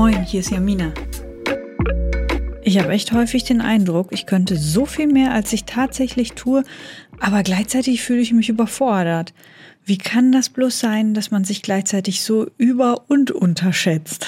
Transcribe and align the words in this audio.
Moin, 0.00 0.24
hier 0.24 0.40
ist 0.40 0.50
Jamina. 0.50 0.94
Ich 2.62 2.78
habe 2.78 2.88
echt 2.88 3.12
häufig 3.12 3.44
den 3.44 3.60
Eindruck, 3.60 4.12
ich 4.12 4.24
könnte 4.24 4.56
so 4.56 4.86
viel 4.86 5.06
mehr, 5.06 5.34
als 5.34 5.52
ich 5.52 5.64
tatsächlich 5.64 6.32
tue, 6.32 6.64
aber 7.18 7.42
gleichzeitig 7.42 8.00
fühle 8.00 8.22
ich 8.22 8.32
mich 8.32 8.48
überfordert. 8.48 9.34
Wie 9.84 9.98
kann 9.98 10.32
das 10.32 10.48
bloß 10.48 10.80
sein, 10.80 11.12
dass 11.12 11.30
man 11.30 11.44
sich 11.44 11.60
gleichzeitig 11.60 12.22
so 12.22 12.46
über- 12.56 13.04
und 13.08 13.30
unterschätzt? 13.30 14.26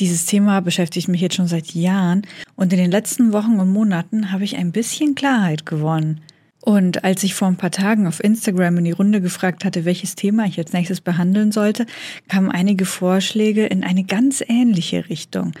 Dieses 0.00 0.24
Thema 0.24 0.60
beschäftigt 0.60 1.08
mich 1.08 1.20
jetzt 1.20 1.36
schon 1.36 1.46
seit 1.46 1.74
Jahren 1.74 2.22
und 2.54 2.72
in 2.72 2.78
den 2.78 2.90
letzten 2.90 3.34
Wochen 3.34 3.60
und 3.60 3.68
Monaten 3.68 4.32
habe 4.32 4.44
ich 4.44 4.56
ein 4.56 4.72
bisschen 4.72 5.14
Klarheit 5.14 5.66
gewonnen. 5.66 6.22
Und 6.68 7.04
als 7.04 7.22
ich 7.22 7.36
vor 7.36 7.46
ein 7.46 7.56
paar 7.56 7.70
Tagen 7.70 8.08
auf 8.08 8.22
Instagram 8.22 8.78
in 8.78 8.84
die 8.84 8.90
Runde 8.90 9.20
gefragt 9.20 9.64
hatte, 9.64 9.84
welches 9.84 10.16
Thema 10.16 10.46
ich 10.46 10.58
als 10.58 10.72
nächstes 10.72 11.00
behandeln 11.00 11.52
sollte, 11.52 11.86
kamen 12.28 12.50
einige 12.50 12.86
Vorschläge 12.86 13.66
in 13.66 13.84
eine 13.84 14.02
ganz 14.02 14.42
ähnliche 14.44 15.08
Richtung. 15.08 15.52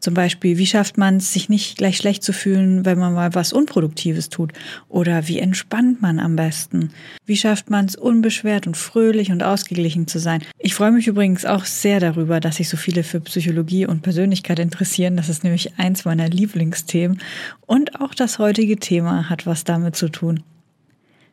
Zum 0.00 0.14
Beispiel, 0.14 0.58
wie 0.58 0.66
schafft 0.66 0.96
man 0.96 1.16
es, 1.16 1.32
sich 1.32 1.48
nicht 1.48 1.76
gleich 1.76 1.96
schlecht 1.96 2.22
zu 2.22 2.32
fühlen, 2.32 2.84
wenn 2.84 2.98
man 2.98 3.14
mal 3.14 3.34
was 3.34 3.52
Unproduktives 3.52 4.28
tut? 4.28 4.52
Oder 4.88 5.26
wie 5.26 5.38
entspannt 5.38 6.00
man 6.00 6.20
am 6.20 6.36
besten? 6.36 6.90
Wie 7.26 7.36
schafft 7.36 7.68
man 7.70 7.86
es, 7.86 7.96
unbeschwert 7.96 8.66
und 8.66 8.76
fröhlich 8.76 9.32
und 9.32 9.42
ausgeglichen 9.42 10.06
zu 10.06 10.18
sein? 10.18 10.42
Ich 10.58 10.74
freue 10.74 10.92
mich 10.92 11.08
übrigens 11.08 11.44
auch 11.44 11.64
sehr 11.64 11.98
darüber, 11.98 12.38
dass 12.40 12.56
sich 12.56 12.68
so 12.68 12.76
viele 12.76 13.02
für 13.02 13.20
Psychologie 13.20 13.86
und 13.86 14.02
Persönlichkeit 14.02 14.58
interessieren. 14.60 15.16
Das 15.16 15.28
ist 15.28 15.42
nämlich 15.42 15.78
eins 15.78 16.04
meiner 16.04 16.28
Lieblingsthemen. 16.28 17.20
Und 17.66 18.00
auch 18.00 18.14
das 18.14 18.38
heutige 18.38 18.76
Thema 18.76 19.28
hat 19.28 19.46
was 19.46 19.64
damit 19.64 19.96
zu 19.96 20.08
tun. 20.08 20.44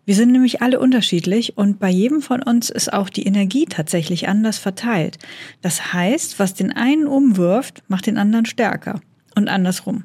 Wir 0.05 0.14
sind 0.14 0.32
nämlich 0.32 0.62
alle 0.62 0.80
unterschiedlich 0.80 1.58
und 1.58 1.80
bei 1.80 1.90
jedem 1.90 2.22
von 2.22 2.44
uns 2.44 2.70
ist 2.70 2.94
auch 2.94 3.09
die 3.09 3.26
Energie 3.26 3.66
tatsächlich 3.66 4.27
anders 4.27 4.59
verteilt. 4.59 5.18
Das 5.62 5.94
heißt, 5.94 6.38
was 6.38 6.54
den 6.54 6.72
einen 6.72 7.08
umwirft, 7.08 7.84
macht 7.88 8.05
den 8.05 8.20
anderen 8.20 8.46
stärker 8.46 9.02
und 9.35 9.48
andersrum. 9.48 10.04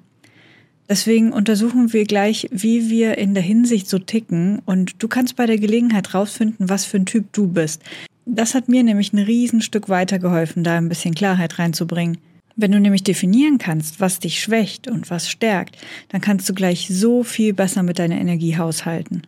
Deswegen 0.89 1.33
untersuchen 1.33 1.93
wir 1.93 2.05
gleich, 2.05 2.49
wie 2.51 2.89
wir 2.91 3.19
in 3.19 3.35
der 3.35 3.43
Hinsicht 3.43 3.89
so 3.89 3.99
ticken 3.99 4.61
und 4.65 5.03
du 5.03 5.07
kannst 5.07 5.37
bei 5.37 5.47
der 5.47 5.59
Gelegenheit 5.59 6.15
rausfinden, 6.15 6.69
was 6.69 6.85
für 6.85 6.97
ein 6.97 7.07
Typ 7.07 7.33
du 7.33 7.47
bist. 7.47 7.83
Das 8.25 8.55
hat 8.55 8.69
mir 8.69 8.83
nämlich 8.83 9.13
ein 9.13 9.19
Riesenstück 9.19 9.89
weitergeholfen, 9.89 10.65
da 10.65 10.79
ein 10.79 10.89
bisschen 10.89 11.15
Klarheit 11.15 11.59
reinzubringen. 11.59 12.19
Wenn 12.57 12.73
du 12.73 12.81
nämlich 12.81 13.05
definieren 13.05 13.59
kannst, 13.59 14.01
was 14.01 14.19
dich 14.19 14.41
schwächt 14.41 14.89
und 14.89 15.11
was 15.11 15.29
stärkt, 15.29 15.77
dann 16.09 16.21
kannst 16.21 16.49
du 16.49 16.55
gleich 16.55 16.89
so 16.91 17.23
viel 17.23 17.53
besser 17.53 17.83
mit 17.83 17.99
deiner 17.99 18.19
Energie 18.19 18.57
haushalten. 18.57 19.23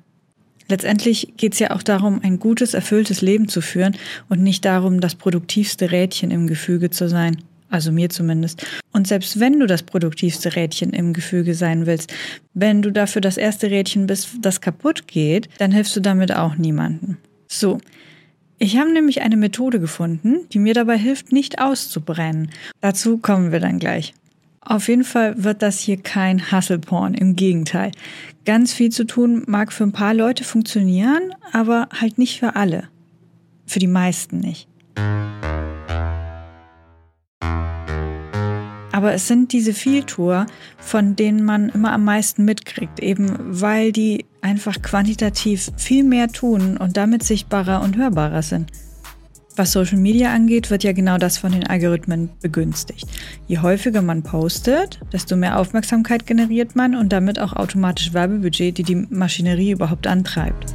Letztendlich 0.68 1.34
geht 1.36 1.54
es 1.54 1.58
ja 1.58 1.70
auch 1.72 1.82
darum, 1.82 2.20
ein 2.22 2.38
gutes, 2.38 2.74
erfülltes 2.74 3.20
Leben 3.22 3.48
zu 3.48 3.60
führen 3.60 3.96
und 4.28 4.42
nicht 4.42 4.64
darum, 4.64 5.00
das 5.00 5.14
produktivste 5.14 5.90
Rädchen 5.90 6.30
im 6.30 6.46
Gefüge 6.46 6.90
zu 6.90 7.08
sein. 7.08 7.38
Also 7.68 7.90
mir 7.90 8.10
zumindest. 8.10 8.66
Und 8.92 9.08
selbst 9.08 9.40
wenn 9.40 9.58
du 9.58 9.66
das 9.66 9.82
produktivste 9.82 10.54
Rädchen 10.56 10.90
im 10.90 11.14
Gefüge 11.14 11.54
sein 11.54 11.86
willst, 11.86 12.12
wenn 12.52 12.82
du 12.82 12.90
dafür 12.92 13.22
das 13.22 13.38
erste 13.38 13.70
Rädchen 13.70 14.06
bist, 14.06 14.28
das 14.42 14.60
kaputt 14.60 15.08
geht, 15.08 15.48
dann 15.56 15.72
hilfst 15.72 15.96
du 15.96 16.00
damit 16.00 16.34
auch 16.34 16.56
niemandem. 16.56 17.16
So. 17.48 17.78
Ich 18.58 18.76
habe 18.76 18.92
nämlich 18.92 19.22
eine 19.22 19.36
Methode 19.36 19.80
gefunden, 19.80 20.46
die 20.52 20.58
mir 20.58 20.74
dabei 20.74 20.96
hilft, 20.96 21.32
nicht 21.32 21.60
auszubrennen. 21.60 22.50
Dazu 22.80 23.18
kommen 23.18 23.50
wir 23.50 23.58
dann 23.58 23.78
gleich. 23.78 24.14
Auf 24.64 24.86
jeden 24.86 25.02
Fall 25.02 25.42
wird 25.42 25.60
das 25.60 25.80
hier 25.80 25.96
kein 25.96 26.52
Hustle-Porn, 26.52 27.14
im 27.14 27.34
Gegenteil. 27.34 27.90
Ganz 28.44 28.72
viel 28.72 28.90
zu 28.90 29.04
tun 29.04 29.42
mag 29.48 29.72
für 29.72 29.82
ein 29.82 29.92
paar 29.92 30.14
Leute 30.14 30.44
funktionieren, 30.44 31.34
aber 31.52 31.88
halt 31.92 32.16
nicht 32.16 32.38
für 32.38 32.54
alle. 32.54 32.84
Für 33.66 33.80
die 33.80 33.88
meisten 33.88 34.38
nicht. 34.38 34.68
Aber 38.92 39.14
es 39.14 39.26
sind 39.26 39.52
diese 39.52 39.72
Vieltour, 39.72 40.46
von 40.78 41.16
denen 41.16 41.44
man 41.44 41.70
immer 41.70 41.92
am 41.92 42.04
meisten 42.04 42.44
mitkriegt, 42.44 43.00
eben 43.00 43.36
weil 43.40 43.90
die 43.90 44.26
einfach 44.42 44.80
quantitativ 44.80 45.72
viel 45.76 46.04
mehr 46.04 46.28
tun 46.28 46.76
und 46.76 46.96
damit 46.96 47.24
sichtbarer 47.24 47.82
und 47.82 47.96
hörbarer 47.96 48.42
sind. 48.42 48.70
Was 49.54 49.72
Social 49.72 49.98
Media 49.98 50.32
angeht, 50.32 50.70
wird 50.70 50.82
ja 50.82 50.92
genau 50.92 51.18
das 51.18 51.36
von 51.36 51.52
den 51.52 51.66
Algorithmen 51.66 52.30
begünstigt. 52.40 53.06
Je 53.48 53.58
häufiger 53.58 54.00
man 54.00 54.22
postet, 54.22 54.98
desto 55.12 55.36
mehr 55.36 55.58
Aufmerksamkeit 55.58 56.26
generiert 56.26 56.74
man 56.74 56.94
und 56.94 57.12
damit 57.12 57.38
auch 57.38 57.52
automatisch 57.52 58.14
Werbebudget, 58.14 58.78
die 58.78 58.82
die 58.82 59.06
Maschinerie 59.10 59.72
überhaupt 59.72 60.06
antreibt. 60.06 60.72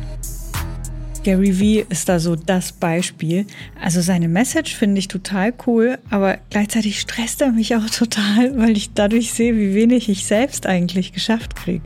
Gary 1.24 1.60
Vee 1.60 1.86
ist 1.90 2.08
da 2.08 2.20
so 2.20 2.36
das 2.36 2.72
Beispiel. 2.72 3.46
Also 3.82 4.00
seine 4.02 4.28
Message 4.28 4.76
finde 4.76 5.00
ich 5.00 5.08
total 5.08 5.54
cool, 5.66 5.98
aber 6.10 6.38
gleichzeitig 6.52 7.02
stresst 7.02 7.42
er 7.42 7.52
mich 7.52 7.76
auch 7.76 7.90
total, 7.90 8.58
weil 8.58 8.78
ich 8.78 8.94
dadurch 8.94 9.34
sehe, 9.34 9.56
wie 9.58 9.74
wenig 9.74 10.08
ich 10.08 10.26
selbst 10.26 10.68
eigentlich 10.68 11.14
geschafft 11.14 11.56
kriege. 11.56 11.84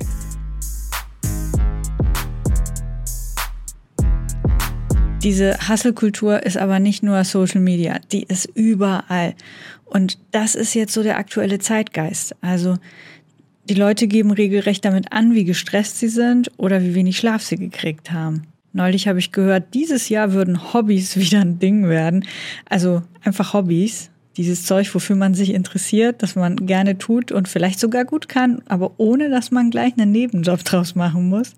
Diese 5.24 5.56
Hustle-Kultur 5.70 6.42
ist 6.44 6.58
aber 6.58 6.80
nicht 6.80 7.04
nur 7.04 7.24
Social 7.24 7.62
Media, 7.62 8.00
die 8.12 8.24
ist 8.24 8.50
überall. 8.56 9.36
Und 9.86 10.18
das 10.32 10.56
ist 10.56 10.74
jetzt 10.74 10.94
so 10.94 11.04
der 11.04 11.20
aktuelle 11.20 11.59
Zeitgeist. 11.59 12.36
Also 12.42 12.78
die 13.70 13.76
Leute 13.76 14.08
geben 14.08 14.32
regelrecht 14.32 14.84
damit 14.84 15.12
an, 15.12 15.36
wie 15.36 15.46
gestresst 15.46 16.00
sie 16.00 16.08
sind 16.08 16.50
oder 16.58 16.82
wie 16.82 16.96
wenig 16.96 17.18
Schlaf 17.18 17.44
sie 17.44 17.58
gekriegt 17.58 18.12
haben. 18.12 18.48
Neulich 18.74 19.08
habe 19.08 19.20
ich 19.20 19.32
gehört, 19.32 19.76
dieses 19.76 20.09
Jahr 20.09 20.34
würden 20.34 20.74
Hobbys 20.74 21.16
wieder 21.18 21.42
ein 21.42 21.59
Ding 21.59 21.88
werden. 21.88 22.26
Also 22.68 23.03
einfach 23.24 23.53
Hobbys. 23.53 24.09
Dieses 24.38 24.66
Zeug, 24.66 24.96
wofür 24.96 25.18
man 25.18 25.36
sich 25.36 25.53
interessiert, 25.53 26.24
das 26.24 26.36
man 26.36 26.66
gerne 26.66 26.98
tut 26.98 27.32
und 27.32 27.48
vielleicht 27.48 27.80
sogar 27.80 28.06
gut 28.06 28.28
kann, 28.30 28.62
aber 28.68 28.94
ohne 28.98 29.30
dass 29.30 29.52
man 29.52 29.70
gleich 29.70 29.94
einen 29.98 30.12
Nebenjob 30.12 30.64
draus 30.64 30.96
machen 30.96 31.30
muss. 31.30 31.53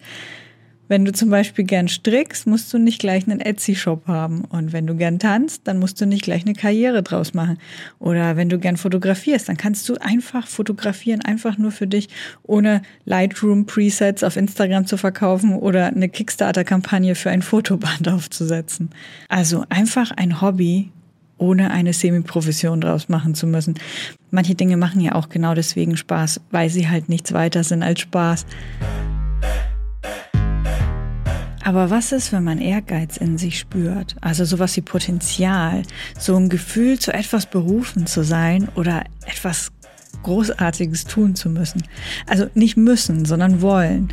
Wenn 0.89 1.05
du 1.05 1.13
zum 1.13 1.29
Beispiel 1.29 1.63
gern 1.63 1.87
strickst, 1.87 2.45
musst 2.45 2.73
du 2.73 2.77
nicht 2.77 2.99
gleich 2.99 3.23
einen 3.27 3.39
Etsy-Shop 3.39 4.05
haben. 4.07 4.43
Und 4.45 4.73
wenn 4.73 4.85
du 4.85 4.95
gern 4.95 5.17
tanzt, 5.17 5.61
dann 5.63 5.79
musst 5.79 5.99
du 6.01 6.05
nicht 6.05 6.23
gleich 6.23 6.43
eine 6.43 6.53
Karriere 6.53 7.03
draus 7.03 7.33
machen. 7.33 7.57
Oder 7.99 8.35
wenn 8.35 8.49
du 8.49 8.59
gern 8.59 8.75
fotografierst, 8.75 9.47
dann 9.47 9.57
kannst 9.57 9.87
du 9.87 9.95
einfach 9.95 10.45
fotografieren, 10.45 11.21
einfach 11.21 11.57
nur 11.57 11.71
für 11.71 11.87
dich, 11.87 12.09
ohne 12.43 12.81
Lightroom-Presets 13.05 14.23
auf 14.23 14.35
Instagram 14.35 14.85
zu 14.85 14.97
verkaufen 14.97 15.55
oder 15.55 15.87
eine 15.87 16.09
Kickstarter-Kampagne 16.09 17.15
für 17.15 17.31
ein 17.31 17.41
Fotoband 17.41 18.07
aufzusetzen. 18.09 18.89
Also 19.29 19.63
einfach 19.69 20.11
ein 20.11 20.41
Hobby, 20.41 20.91
ohne 21.37 21.71
eine 21.71 21.93
Semi-Profession 21.93 22.81
draus 22.81 23.09
machen 23.09 23.35
zu 23.35 23.47
müssen. 23.47 23.75
Manche 24.31 24.55
Dinge 24.55 24.77
machen 24.77 25.01
ja 25.01 25.15
auch 25.15 25.29
genau 25.29 25.53
deswegen 25.53 25.97
Spaß, 25.97 26.41
weil 26.51 26.69
sie 26.69 26.89
halt 26.89 27.09
nichts 27.09 27.33
weiter 27.33 27.63
sind 27.63 27.83
als 27.83 28.01
Spaß. 28.01 28.45
Aber 31.63 31.89
was 31.89 32.11
ist, 32.11 32.33
wenn 32.33 32.43
man 32.43 32.59
Ehrgeiz 32.59 33.17
in 33.17 33.37
sich 33.37 33.57
spürt? 33.57 34.15
Also 34.21 34.43
sowas 34.43 34.75
wie 34.75 34.81
Potenzial, 34.81 35.83
so 36.19 36.35
ein 36.35 36.49
Gefühl, 36.49 36.99
zu 36.99 37.13
etwas 37.13 37.45
berufen 37.45 38.05
zu 38.05 38.23
sein 38.23 38.67
oder 38.75 39.03
etwas 39.25 39.71
Großartiges 40.23 41.05
tun 41.05 41.35
zu 41.35 41.49
müssen. 41.49 41.83
Also 42.27 42.47
nicht 42.53 42.75
müssen, 42.77 43.25
sondern 43.25 43.61
wollen. 43.61 44.09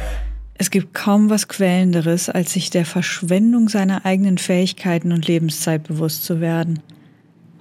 Es 0.55 0.71
gibt 0.71 0.95
kaum 0.95 1.31
was 1.31 1.49
Quellenderes, 1.49 2.29
als 2.29 2.53
sich 2.53 2.71
der 2.71 2.85
Verschwendung 2.85 3.69
seiner 3.69 4.05
eigenen 4.05 4.39
Fähigkeiten 4.39 5.11
und 5.11 5.27
Lebenszeit 5.27 5.85
bewusst 5.85 6.25
zu 6.25 6.41
werden. 6.41 6.81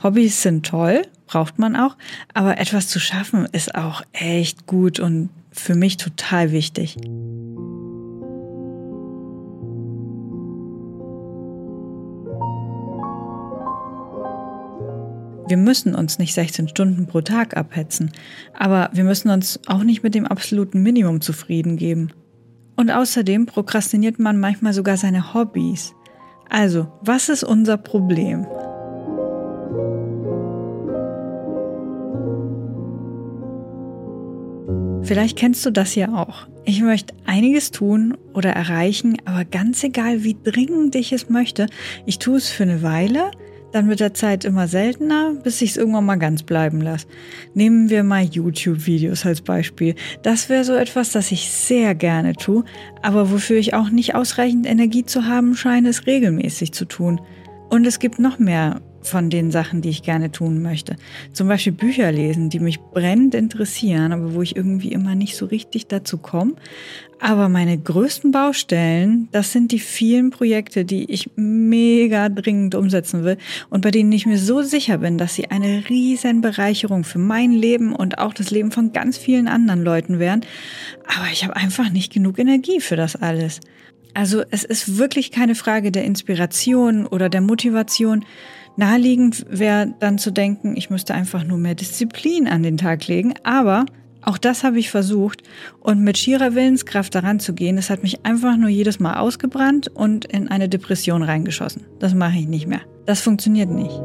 Hobbys 0.04 0.42
sind 0.42 0.66
toll, 0.66 1.04
braucht 1.26 1.60
man 1.60 1.76
auch, 1.76 1.98
aber 2.34 2.58
etwas 2.58 2.88
zu 2.88 3.00
schaffen 3.00 3.48
ist 3.52 3.76
auch 3.76 4.02
echt 4.14 4.68
gut 4.68 5.00
und 5.00 5.30
für 5.52 5.76
mich 5.76 5.98
total 5.98 6.52
wichtig. 6.52 6.98
Wir 15.50 15.58
müssen 15.58 15.96
uns 15.96 16.20
nicht 16.20 16.36
16 16.36 16.68
Stunden 16.68 17.08
pro 17.08 17.22
Tag 17.22 17.58
abhetzen, 17.58 18.12
aber 18.54 18.92
wir 18.94 19.04
müssen 19.04 19.32
uns 19.32 19.60
auch 19.66 19.82
nicht 19.82 20.04
mit 20.04 20.14
dem 20.14 20.28
absoluten 20.28 20.84
Minimum 20.84 21.22
zufrieden 21.22 21.76
geben. 21.76 22.14
Und 22.76 22.92
außerdem 22.92 23.48
prokrastiniert 23.48 24.20
man 24.20 24.40
manchmal 24.40 24.74
sogar 24.74 24.96
seine 24.96 25.34
Hobbys. 25.34 25.96
Also, 26.50 26.88
was 27.02 27.30
ist 27.30 27.44
unser 27.44 27.78
Problem? 27.78 28.46
Vielleicht 35.02 35.36
kennst 35.36 35.66
du 35.66 35.72
das 35.72 35.96
ja 35.96 36.14
auch. 36.14 36.48
Ich 36.64 36.84
möchte 36.84 37.16
einiges 37.26 37.72
tun 37.72 38.16
oder 38.36 38.52
erreichen, 38.52 39.18
aber 39.26 39.46
ganz 39.46 39.84
egal, 39.84 40.24
wie 40.24 40.38
dringend 40.44 40.94
ich 40.94 41.12
es 41.12 41.28
möchte, 41.28 41.66
ich 42.06 42.20
tue 42.20 42.38
es 42.38 42.50
für 42.50 42.62
eine 42.62 42.84
Weile, 42.84 43.32
dann 43.72 43.88
mit 43.88 44.00
der 44.00 44.14
Zeit 44.14 44.46
immer 44.46 44.68
seltener, 44.68 45.34
bis 45.44 45.62
ich 45.62 45.72
es 45.72 45.78
irgendwann 45.78 46.06
mal 46.06 46.18
ganz 46.18 46.44
bleiben 46.44 46.82
lasse. 46.82 47.08
Nehmen 47.54 47.90
wir 47.90 48.04
mal 48.04 48.24
YouTube-Videos 48.24 49.26
als 49.26 49.42
Beispiel. 49.42 49.96
Das 50.24 50.50
wäre 50.50 50.64
so 50.64 50.74
etwas, 50.74 51.12
das 51.12 51.32
ich 51.32 51.50
sehr 51.50 51.96
gerne 51.96 52.34
tue, 52.34 52.64
aber 53.02 53.32
wofür 53.32 53.58
ich 53.58 53.74
auch 53.74 53.90
nicht 53.90 54.16
ausreichend 54.16 54.66
Energie 54.66 55.06
zu 55.06 55.26
haben 55.26 55.56
scheine, 55.56 55.90
es 55.90 56.08
regelmäßig 56.08 56.72
zu 56.74 56.86
tun. 56.86 57.22
Und 57.70 57.86
es 57.86 58.00
gibt 58.00 58.20
noch 58.20 58.40
mehr 58.40 58.82
von 59.10 59.30
den 59.30 59.52
Sachen, 59.52 59.82
die 59.82 59.90
ich 59.90 60.04
gerne 60.04 60.32
tun 60.32 60.62
möchte. 60.62 60.96
Zum 61.34 61.48
Beispiel 61.48 61.74
Bücher 61.74 62.12
lesen, 62.12 62.50
die 62.50 62.60
mich 62.60 62.80
brennend 62.80 63.36
interessieren, 63.36 64.14
aber 64.14 64.34
wo 64.34 64.42
ich 64.42 64.56
irgendwie 64.56 64.92
immer 64.92 65.16
nicht 65.16 65.36
so 65.36 65.46
richtig 65.46 65.88
dazu 65.88 66.18
komme. 66.18 66.54
Aber 67.22 67.50
meine 67.50 67.78
größten 67.78 68.32
Baustellen, 68.32 69.28
das 69.34 69.52
sind 69.52 69.74
die 69.74 69.80
vielen 69.80 70.30
Projekte, 70.30 70.86
die 70.86 71.12
ich 71.12 71.32
mega 71.36 72.30
dringend 72.30 72.76
umsetzen 72.76 73.26
will 73.26 73.38
und 73.70 73.82
bei 73.82 73.92
denen 73.92 74.12
ich 74.14 74.26
mir 74.26 74.38
so 74.38 74.62
sicher 74.62 75.00
bin, 75.00 75.18
dass 75.18 75.36
sie 75.36 75.52
eine 75.52 75.90
riesen 75.90 76.40
Bereicherung 76.40 77.04
für 77.04 77.20
mein 77.20 77.52
Leben 77.52 77.94
und 77.94 78.20
auch 78.20 78.34
das 78.34 78.52
Leben 78.52 78.72
von 78.72 78.94
ganz 78.94 79.18
vielen 79.18 79.50
anderen 79.50 79.84
Leuten 79.84 80.20
wären. 80.20 80.46
Aber 81.08 81.28
ich 81.32 81.44
habe 81.44 81.58
einfach 81.58 81.90
nicht 81.90 82.14
genug 82.14 82.40
Energie 82.40 82.80
für 82.80 82.96
das 82.96 83.18
alles. 83.18 83.60
Also 84.14 84.44
es 84.50 84.64
ist 84.64 84.98
wirklich 84.98 85.32
keine 85.32 85.56
Frage 85.56 85.92
der 85.92 86.04
Inspiration 86.04 87.06
oder 87.06 87.30
der 87.30 87.42
Motivation, 87.42 88.26
Naheliegend 88.80 89.46
wäre 89.50 89.94
dann 90.00 90.18
zu 90.18 90.32
denken, 90.32 90.78
ich 90.78 90.90
müsste 90.90 91.14
einfach 91.14 91.44
nur 91.44 91.58
mehr 91.58 91.76
Disziplin 91.76 92.48
an 92.48 92.64
den 92.64 92.78
Tag 92.78 93.06
legen, 93.08 93.34
aber 93.44 93.86
auch 94.22 94.38
das 94.38 94.64
habe 94.64 94.80
ich 94.80 94.90
versucht 94.90 95.44
und 95.82 96.02
mit 96.02 96.18
schierer 96.18 96.56
Willenskraft 96.56 97.14
daran 97.14 97.42
zu 97.42 97.54
gehen, 97.54 97.76
das 97.76 97.90
hat 97.90 98.04
mich 98.04 98.26
einfach 98.26 98.56
nur 98.56 98.70
jedes 98.70 99.02
Mal 99.02 99.18
ausgebrannt 99.18 99.90
und 99.90 100.24
in 100.24 100.48
eine 100.48 100.70
Depression 100.70 101.24
reingeschossen. 101.24 101.88
Das 102.00 102.14
mache 102.14 102.38
ich 102.38 102.48
nicht 102.48 102.68
mehr. 102.68 102.82
Das 103.06 103.20
funktioniert 103.20 103.70
nicht. 103.70 104.00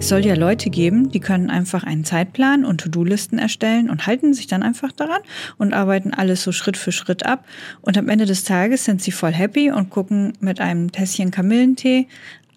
Es 0.00 0.10
soll 0.10 0.24
ja 0.24 0.34
Leute 0.34 0.70
geben, 0.70 1.10
die 1.10 1.18
können 1.18 1.50
einfach 1.50 1.82
einen 1.82 2.04
Zeitplan 2.04 2.64
und 2.64 2.80
To-Do-Listen 2.80 3.38
erstellen 3.38 3.90
und 3.90 4.06
halten 4.06 4.32
sich 4.32 4.46
dann 4.46 4.62
einfach 4.62 4.92
daran 4.92 5.20
und 5.58 5.74
arbeiten 5.74 6.14
alles 6.14 6.44
so 6.44 6.52
Schritt 6.52 6.76
für 6.76 6.92
Schritt 6.92 7.26
ab. 7.26 7.44
Und 7.80 7.98
am 7.98 8.08
Ende 8.08 8.24
des 8.24 8.44
Tages 8.44 8.84
sind 8.84 9.02
sie 9.02 9.10
voll 9.10 9.32
happy 9.32 9.72
und 9.72 9.90
gucken 9.90 10.34
mit 10.40 10.60
einem 10.60 10.92
Tässchen 10.92 11.32
Kamillentee 11.32 12.06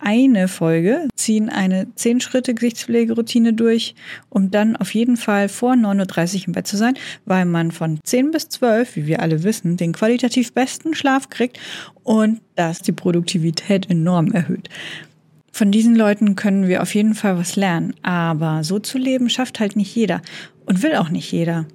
eine 0.02 0.48
Folge, 0.48 1.08
ziehen 1.16 1.50
eine 1.50 1.88
10 1.96 2.22
Schritte 2.22 2.54
Gesichtspflegeroutine 2.54 3.54
durch, 3.54 3.96
um 4.30 4.52
dann 4.52 4.76
auf 4.76 4.94
jeden 4.94 5.18
Fall 5.18 5.48
vor 5.50 5.74
9.30 5.74 6.42
Uhr 6.42 6.48
im 6.48 6.54
Bett 6.54 6.68
zu 6.68 6.78
sein, 6.78 6.96
weil 7.26 7.46
man 7.46 7.72
von 7.72 8.00
10 8.04 8.32
bis 8.32 8.50
12, 8.50 8.96
wie 8.96 9.08
wir 9.08 9.22
alle 9.22 9.44
wissen, 9.44 9.78
den 9.78 9.94
qualitativ 9.94 10.54
besten 10.54 10.96
Schlaf 10.96 11.30
kriegt 11.30 11.60
und 12.04 12.42
das 12.56 12.82
die 12.82 12.92
Produktivität 12.92 13.90
enorm 13.90 14.32
erhöht. 14.32 14.70
Von 15.52 15.72
diesen 15.72 15.96
Leuten 15.96 16.36
können 16.36 16.68
wir 16.68 16.82
auf 16.82 16.96
jeden 16.96 17.14
Fall 17.14 17.38
was 17.38 17.56
lernen. 17.56 17.94
Aber 18.02 18.64
so 18.64 18.80
zu 18.80 18.98
leben 18.98 19.30
schafft 19.30 19.60
halt 19.60 19.76
nicht 19.76 19.94
jeder 19.96 20.22
und 20.66 20.82
will 20.82 20.96
auch 20.96 21.10
nicht 21.10 21.32
jeder. 21.32 21.66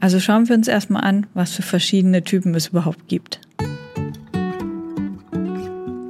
Also 0.00 0.20
schauen 0.20 0.48
wir 0.48 0.56
uns 0.56 0.68
erstmal 0.68 1.04
an, 1.04 1.26
was 1.32 1.52
für 1.52 1.62
verschiedene 1.62 2.22
Typen 2.24 2.54
es 2.54 2.68
überhaupt 2.68 3.08
gibt. 3.08 3.40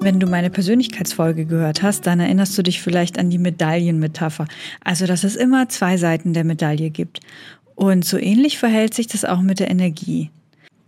Wenn 0.01 0.19
du 0.19 0.27
meine 0.27 0.51
Persönlichkeitsfolge 0.51 1.45
gehört 1.45 1.83
hast, 1.83 2.09
dann 2.09 2.19
erinnerst 2.19 2.59
du 2.59 2.63
dich 2.63 2.83
vielleicht 2.83 3.21
an 3.21 3.31
die 3.31 3.39
Medaillenmetapher. 3.39 4.49
Also, 4.83 5.07
dass 5.07 5.23
es 5.23 5.37
immer 5.37 5.69
zwei 5.69 5.97
Seiten 5.97 6.33
der 6.33 6.43
Medaille 6.43 6.91
gibt. 6.91 7.21
Und 7.77 8.05
so 8.05 8.19
ähnlich 8.19 8.59
verhält 8.59 8.95
sich 8.95 9.07
das 9.07 9.25
auch 9.25 9.43
mit 9.43 9.61
der 9.61 9.71
Energie. 9.71 10.31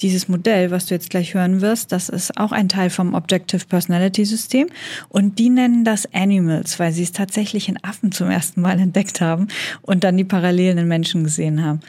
Dieses 0.04 0.28
Modell, 0.28 0.70
was 0.70 0.84
du 0.84 0.94
jetzt 0.94 1.08
gleich 1.08 1.32
hören 1.32 1.62
wirst, 1.62 1.90
das 1.90 2.10
ist 2.10 2.36
auch 2.36 2.52
ein 2.52 2.68
Teil 2.68 2.90
vom 2.90 3.14
Objective 3.14 3.64
Personality 3.64 4.26
System 4.26 4.66
und 5.08 5.38
die 5.38 5.48
nennen 5.48 5.82
das 5.82 6.04
Animals, 6.12 6.78
weil 6.78 6.92
sie 6.92 7.04
es 7.04 7.12
tatsächlich 7.12 7.70
in 7.70 7.82
Affen 7.82 8.12
zum 8.12 8.28
ersten 8.28 8.60
Mal 8.60 8.78
entdeckt 8.78 9.22
haben 9.22 9.48
und 9.80 10.04
dann 10.04 10.18
die 10.18 10.24
Parallelen 10.24 10.76
in 10.76 10.88
Menschen 10.88 11.24
gesehen 11.24 11.64
haben. 11.64 11.80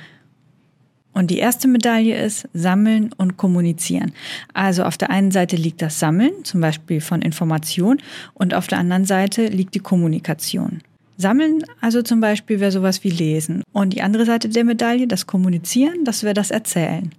Und 1.11 1.29
die 1.29 1.39
erste 1.39 1.67
Medaille 1.67 2.17
ist 2.17 2.47
Sammeln 2.53 3.11
und 3.17 3.35
Kommunizieren. 3.35 4.13
Also 4.53 4.85
auf 4.85 4.97
der 4.97 5.09
einen 5.09 5.31
Seite 5.31 5.57
liegt 5.57 5.81
das 5.81 5.99
Sammeln, 5.99 6.31
zum 6.45 6.61
Beispiel 6.61 7.01
von 7.01 7.21
Informationen, 7.21 8.01
und 8.33 8.53
auf 8.53 8.67
der 8.67 8.77
anderen 8.77 9.03
Seite 9.03 9.47
liegt 9.47 9.75
die 9.75 9.79
Kommunikation. 9.79 10.79
Sammeln 11.17 11.63
also 11.81 12.01
zum 12.01 12.21
Beispiel 12.21 12.61
wäre 12.61 12.71
sowas 12.71 13.03
wie 13.03 13.09
Lesen. 13.09 13.61
Und 13.73 13.91
die 13.91 14.01
andere 14.01 14.25
Seite 14.25 14.47
der 14.47 14.63
Medaille, 14.63 15.05
das 15.05 15.27
Kommunizieren, 15.27 16.05
das 16.05 16.23
wäre 16.23 16.33
das 16.33 16.49
Erzählen. 16.49 17.11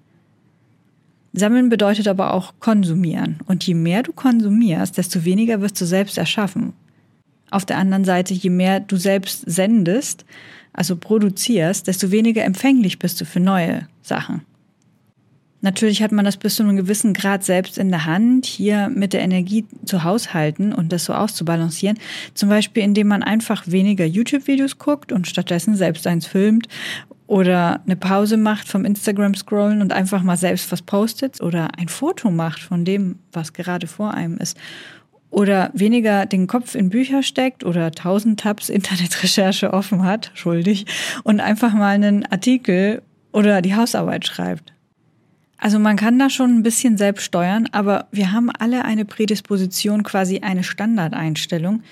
Sammeln 1.37 1.69
bedeutet 1.69 2.09
aber 2.09 2.33
auch 2.33 2.55
konsumieren. 2.61 3.39
Und 3.47 3.67
je 3.67 3.75
mehr 3.75 4.03
du 4.03 4.13
konsumierst, 4.13 4.97
desto 4.97 5.25
weniger 5.25 5.61
wirst 5.61 5.81
du 5.81 5.85
selbst 5.85 6.17
erschaffen. 6.19 6.73
Auf 7.51 7.65
der 7.65 7.79
anderen 7.79 8.05
Seite, 8.05 8.35
je 8.35 8.51
mehr 8.51 8.81
du 8.81 8.97
selbst 8.97 9.45
sendest, 9.47 10.25
also 10.73 10.97
produzierst, 10.97 11.87
desto 11.87 12.11
weniger 12.11 12.45
empfänglich 12.45 12.99
bist 12.99 13.21
du 13.21 13.25
für 13.25 13.41
neue 13.41 13.87
Sachen. 14.03 14.43
Natürlich 15.63 16.03
hat 16.03 16.13
man 16.13 16.25
das 16.25 16.37
bis 16.37 16.57
zu 16.57 16.63
einem 16.63 16.77
gewissen 16.77 17.13
Grad 17.13 17.45
selbst 17.45 17.77
in 17.79 17.91
der 17.91 18.05
Hand, 18.05 18.47
hier 18.47 18.89
mit 18.89 19.13
der 19.13 19.23
Energie 19.23 19.65
zu 19.85 20.05
haushalten 20.05 20.73
und 20.73 20.93
das 20.93 21.07
so 21.07 21.13
auszubalancieren. 21.15 21.99
Zum 22.35 22.49
Beispiel, 22.49 22.83
indem 22.83 23.09
man 23.09 23.23
einfach 23.23 23.65
weniger 23.67 24.05
YouTube-Videos 24.05 24.79
guckt 24.79 25.13
und 25.13 25.27
stattdessen 25.27 25.75
selbst 25.75 26.07
eins 26.07 26.27
filmt 26.27 26.69
oder 27.27 27.81
eine 27.85 27.97
Pause 27.97 28.37
macht 28.37 28.69
vom 28.69 28.85
Instagram-Scrollen 28.85 29.81
und 29.81 29.93
einfach 29.93 30.23
mal 30.23 30.37
selbst 30.37 30.71
was 30.71 30.83
postet 30.83 31.41
oder 31.41 31.71
ein 31.79 31.89
Foto 31.89 32.31
macht 32.31 32.61
von 32.61 32.85
dem, 32.85 33.19
was 33.33 33.53
gerade 33.53 33.87
vor 33.87 34.15
einem 34.15 34.37
ist. 34.39 34.57
Oder 35.31 35.71
weniger 35.75 36.25
den 36.25 36.47
Kopf 36.47 36.75
in 36.75 36.89
Bücher 36.89 37.23
steckt 37.23 37.65
oder 37.65 37.91
tausend 37.91 38.41
Tabs 38.41 38.69
Internetrecherche 38.69 39.73
offen 39.73 40.05
hat, 40.05 40.31
schuldig, 40.35 40.87
und 41.25 41.41
einfach 41.41 41.75
mal 41.75 41.95
einen 41.95 42.25
Artikel 42.27 43.03
oder 43.33 43.61
die 43.61 43.75
Hausarbeit 43.75 44.27
schreibt. 44.27 44.73
Also 45.59 45.79
man 45.79 45.97
kann 45.97 46.19
da 46.19 46.31
schon 46.31 46.55
ein 46.55 46.63
bisschen 46.63 46.97
selbst 46.97 47.25
steuern, 47.25 47.69
aber 47.73 48.07
wir 48.13 48.31
haben 48.33 48.51
alle 48.51 48.85
eine 48.85 49.05
Prädisposition, 49.05 50.03
quasi 50.05 50.41
eine 50.41 50.63
Standardeinstellung. 50.63 51.83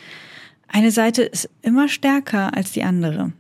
Eine 0.69 0.91
Seite 0.91 1.23
ist 1.23 1.49
immer 1.63 1.89
stärker 1.89 2.57
als 2.57 2.73
die 2.73 2.83
andere. 2.85 3.33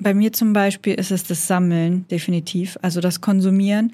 Bei 0.00 0.14
mir 0.14 0.32
zum 0.32 0.54
Beispiel 0.54 0.94
ist 0.94 1.10
es 1.10 1.24
das 1.24 1.46
Sammeln, 1.46 2.06
definitiv. 2.10 2.78
Also 2.80 3.00
das 3.00 3.20
Konsumieren. 3.20 3.92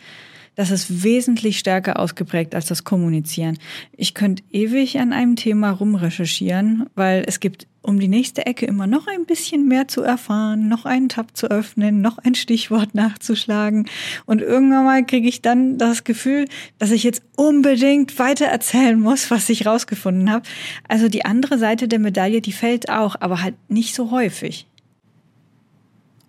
Das 0.55 0.71
ist 0.71 1.03
wesentlich 1.03 1.59
stärker 1.59 1.99
ausgeprägt 1.99 2.55
als 2.55 2.65
das 2.65 2.83
Kommunizieren. 2.83 3.59
Ich 3.95 4.15
könnte 4.15 4.43
ewig 4.53 4.99
an 4.99 5.13
einem 5.13 5.37
Thema 5.37 5.71
rumrecherchieren, 5.71 6.87
weil 6.95 7.25
es 7.27 7.41
gibt 7.41 7.67
um 7.83 8.01
die 8.01 8.09
nächste 8.09 8.47
Ecke 8.47 8.67
immer 8.67 8.87
noch 8.87 9.07
ein 9.07 9.27
bisschen 9.27 9.69
mehr 9.69 9.87
zu 9.87 10.03
erfahren, 10.03 10.69
noch 10.69 10.87
einen 10.87 11.09
Tab 11.09 11.37
zu 11.37 11.51
öffnen, 11.51 12.01
noch 12.01 12.19
ein 12.19 12.35
Stichwort 12.35 12.95
nachzuschlagen. 12.95 13.87
Und 14.25 14.41
irgendwann 14.41 14.85
mal 14.85 15.05
kriege 15.05 15.29
ich 15.29 15.43
dann 15.43 15.77
das 15.77 16.05
Gefühl, 16.05 16.47
dass 16.79 16.91
ich 16.91 17.03
jetzt 17.03 17.23
unbedingt 17.37 18.19
weiter 18.19 18.47
erzählen 18.47 18.99
muss, 18.99 19.31
was 19.31 19.49
ich 19.51 19.67
rausgefunden 19.67 20.31
habe. 20.31 20.49
Also 20.89 21.09
die 21.09 21.25
andere 21.25 21.59
Seite 21.59 21.87
der 21.87 21.99
Medaille, 21.99 22.41
die 22.41 22.53
fällt 22.53 22.89
auch, 22.89 23.17
aber 23.21 23.43
halt 23.43 23.55
nicht 23.69 23.95
so 23.95 24.11
häufig. 24.11 24.67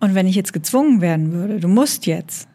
Und 0.00 0.14
wenn 0.14 0.26
ich 0.26 0.36
jetzt 0.36 0.52
gezwungen 0.52 1.00
werden 1.00 1.32
würde, 1.32 1.60
du 1.60 1.68
musst 1.68 2.06
jetzt, 2.06 2.48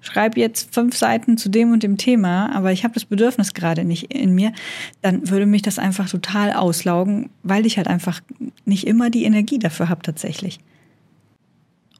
schreib 0.00 0.36
jetzt 0.36 0.74
fünf 0.74 0.96
Seiten 0.96 1.38
zu 1.38 1.48
dem 1.48 1.72
und 1.72 1.82
dem 1.82 1.96
Thema, 1.96 2.54
aber 2.54 2.72
ich 2.72 2.84
habe 2.84 2.94
das 2.94 3.06
Bedürfnis 3.06 3.54
gerade 3.54 3.84
nicht 3.84 4.12
in 4.12 4.34
mir, 4.34 4.52
dann 5.00 5.30
würde 5.30 5.46
mich 5.46 5.62
das 5.62 5.78
einfach 5.78 6.08
total 6.10 6.52
auslaugen, 6.52 7.30
weil 7.42 7.64
ich 7.64 7.78
halt 7.78 7.88
einfach 7.88 8.20
nicht 8.66 8.86
immer 8.86 9.08
die 9.08 9.24
Energie 9.24 9.58
dafür 9.58 9.88
habe 9.88 10.02
tatsächlich. 10.02 10.60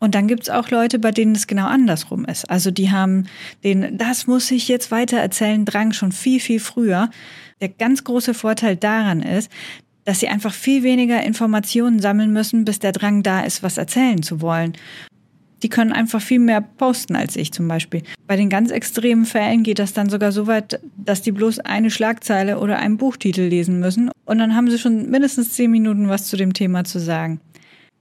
Und 0.00 0.14
dann 0.14 0.28
gibt's 0.28 0.50
auch 0.50 0.68
Leute, 0.68 0.98
bei 0.98 1.12
denen 1.12 1.34
es 1.34 1.46
genau 1.46 1.66
andersrum 1.66 2.26
ist. 2.26 2.50
Also 2.50 2.70
die 2.70 2.90
haben 2.90 3.24
den, 3.62 3.96
das 3.96 4.26
muss 4.26 4.50
ich 4.50 4.68
jetzt 4.68 4.90
weiter 4.90 5.16
erzählen, 5.16 5.64
Drang 5.64 5.94
schon 5.94 6.12
viel, 6.12 6.40
viel 6.40 6.60
früher. 6.60 7.08
Der 7.62 7.70
ganz 7.70 8.04
große 8.04 8.34
Vorteil 8.34 8.76
daran 8.76 9.22
ist, 9.22 9.50
dass 10.04 10.20
sie 10.20 10.28
einfach 10.28 10.52
viel 10.52 10.82
weniger 10.82 11.22
Informationen 11.22 12.00
sammeln 12.00 12.32
müssen, 12.32 12.64
bis 12.64 12.78
der 12.78 12.92
Drang 12.92 13.22
da 13.22 13.40
ist, 13.40 13.62
was 13.62 13.78
erzählen 13.78 14.22
zu 14.22 14.40
wollen. 14.40 14.74
Die 15.62 15.70
können 15.70 15.92
einfach 15.92 16.20
viel 16.20 16.40
mehr 16.40 16.60
posten 16.60 17.16
als 17.16 17.36
ich 17.36 17.52
zum 17.52 17.68
Beispiel. 17.68 18.02
Bei 18.26 18.36
den 18.36 18.50
ganz 18.50 18.70
extremen 18.70 19.24
Fällen 19.24 19.62
geht 19.62 19.78
das 19.78 19.94
dann 19.94 20.10
sogar 20.10 20.30
so 20.30 20.46
weit, 20.46 20.78
dass 20.96 21.22
die 21.22 21.32
bloß 21.32 21.60
eine 21.60 21.90
Schlagzeile 21.90 22.58
oder 22.58 22.78
einen 22.78 22.98
Buchtitel 22.98 23.42
lesen 23.42 23.80
müssen 23.80 24.10
und 24.26 24.38
dann 24.38 24.54
haben 24.54 24.70
sie 24.70 24.78
schon 24.78 25.10
mindestens 25.10 25.54
zehn 25.54 25.70
Minuten 25.70 26.08
was 26.08 26.26
zu 26.26 26.36
dem 26.36 26.52
Thema 26.52 26.84
zu 26.84 26.98
sagen. 26.98 27.40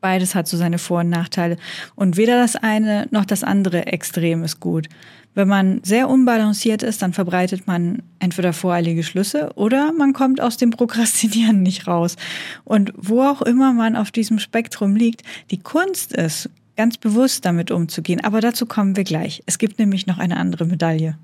Beides 0.03 0.35
hat 0.35 0.49
so 0.49 0.57
seine 0.57 0.79
Vor- 0.79 0.99
und 0.99 1.09
Nachteile. 1.09 1.55
Und 1.95 2.17
weder 2.17 2.37
das 2.37 2.57
eine 2.57 3.07
noch 3.11 3.23
das 3.23 3.41
andere 3.41 3.85
Extrem 3.87 4.43
ist 4.43 4.59
gut. 4.59 4.89
Wenn 5.33 5.47
man 5.47 5.79
sehr 5.81 6.09
unbalanciert 6.09 6.83
ist, 6.83 7.01
dann 7.01 7.13
verbreitet 7.13 7.67
man 7.67 8.03
entweder 8.19 8.51
voreilige 8.51 9.03
Schlüsse 9.03 9.51
oder 9.55 9.93
man 9.93 10.11
kommt 10.11 10.41
aus 10.41 10.57
dem 10.57 10.71
Prokrastinieren 10.71 11.63
nicht 11.63 11.87
raus. 11.87 12.17
Und 12.65 12.91
wo 12.97 13.21
auch 13.21 13.41
immer 13.43 13.71
man 13.71 13.95
auf 13.95 14.11
diesem 14.11 14.39
Spektrum 14.39 14.97
liegt, 14.97 15.21
die 15.51 15.59
Kunst 15.59 16.11
ist, 16.11 16.49
ganz 16.75 16.97
bewusst 16.97 17.45
damit 17.45 17.71
umzugehen. 17.71 18.21
Aber 18.25 18.41
dazu 18.41 18.65
kommen 18.65 18.97
wir 18.97 19.05
gleich. 19.05 19.41
Es 19.45 19.57
gibt 19.57 19.79
nämlich 19.79 20.05
noch 20.05 20.17
eine 20.17 20.35
andere 20.35 20.65
Medaille. 20.65 21.17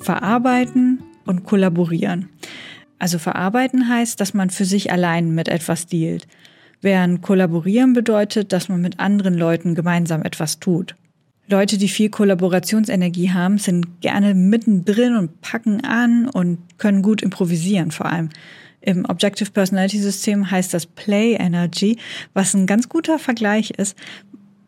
Verarbeiten 0.00 1.02
und 1.26 1.44
kollaborieren. 1.44 2.30
Also 2.98 3.18
verarbeiten 3.18 3.88
heißt, 3.88 4.20
dass 4.20 4.34
man 4.34 4.50
für 4.50 4.64
sich 4.64 4.90
allein 4.92 5.34
mit 5.34 5.48
etwas 5.48 5.86
dealt 5.86 6.26
während 6.82 7.22
kollaborieren 7.22 7.92
bedeutet, 7.92 8.52
dass 8.52 8.68
man 8.68 8.80
mit 8.80 9.00
anderen 9.00 9.34
Leuten 9.34 9.74
gemeinsam 9.74 10.22
etwas 10.22 10.60
tut. 10.60 10.94
Leute, 11.48 11.78
die 11.78 11.88
viel 11.88 12.10
Kollaborationsenergie 12.10 13.30
haben, 13.30 13.58
sind 13.58 14.00
gerne 14.00 14.34
mittendrin 14.34 15.16
und 15.16 15.40
packen 15.40 15.84
an 15.84 16.28
und 16.28 16.58
können 16.78 17.02
gut 17.02 17.22
improvisieren 17.22 17.92
vor 17.92 18.06
allem. 18.06 18.30
Im 18.80 19.04
Objective 19.04 19.50
Personality 19.50 19.98
System 19.98 20.50
heißt 20.50 20.74
das 20.74 20.86
Play 20.86 21.34
Energy, 21.34 21.98
was 22.34 22.54
ein 22.54 22.66
ganz 22.66 22.88
guter 22.88 23.18
Vergleich 23.18 23.70
ist, 23.70 23.96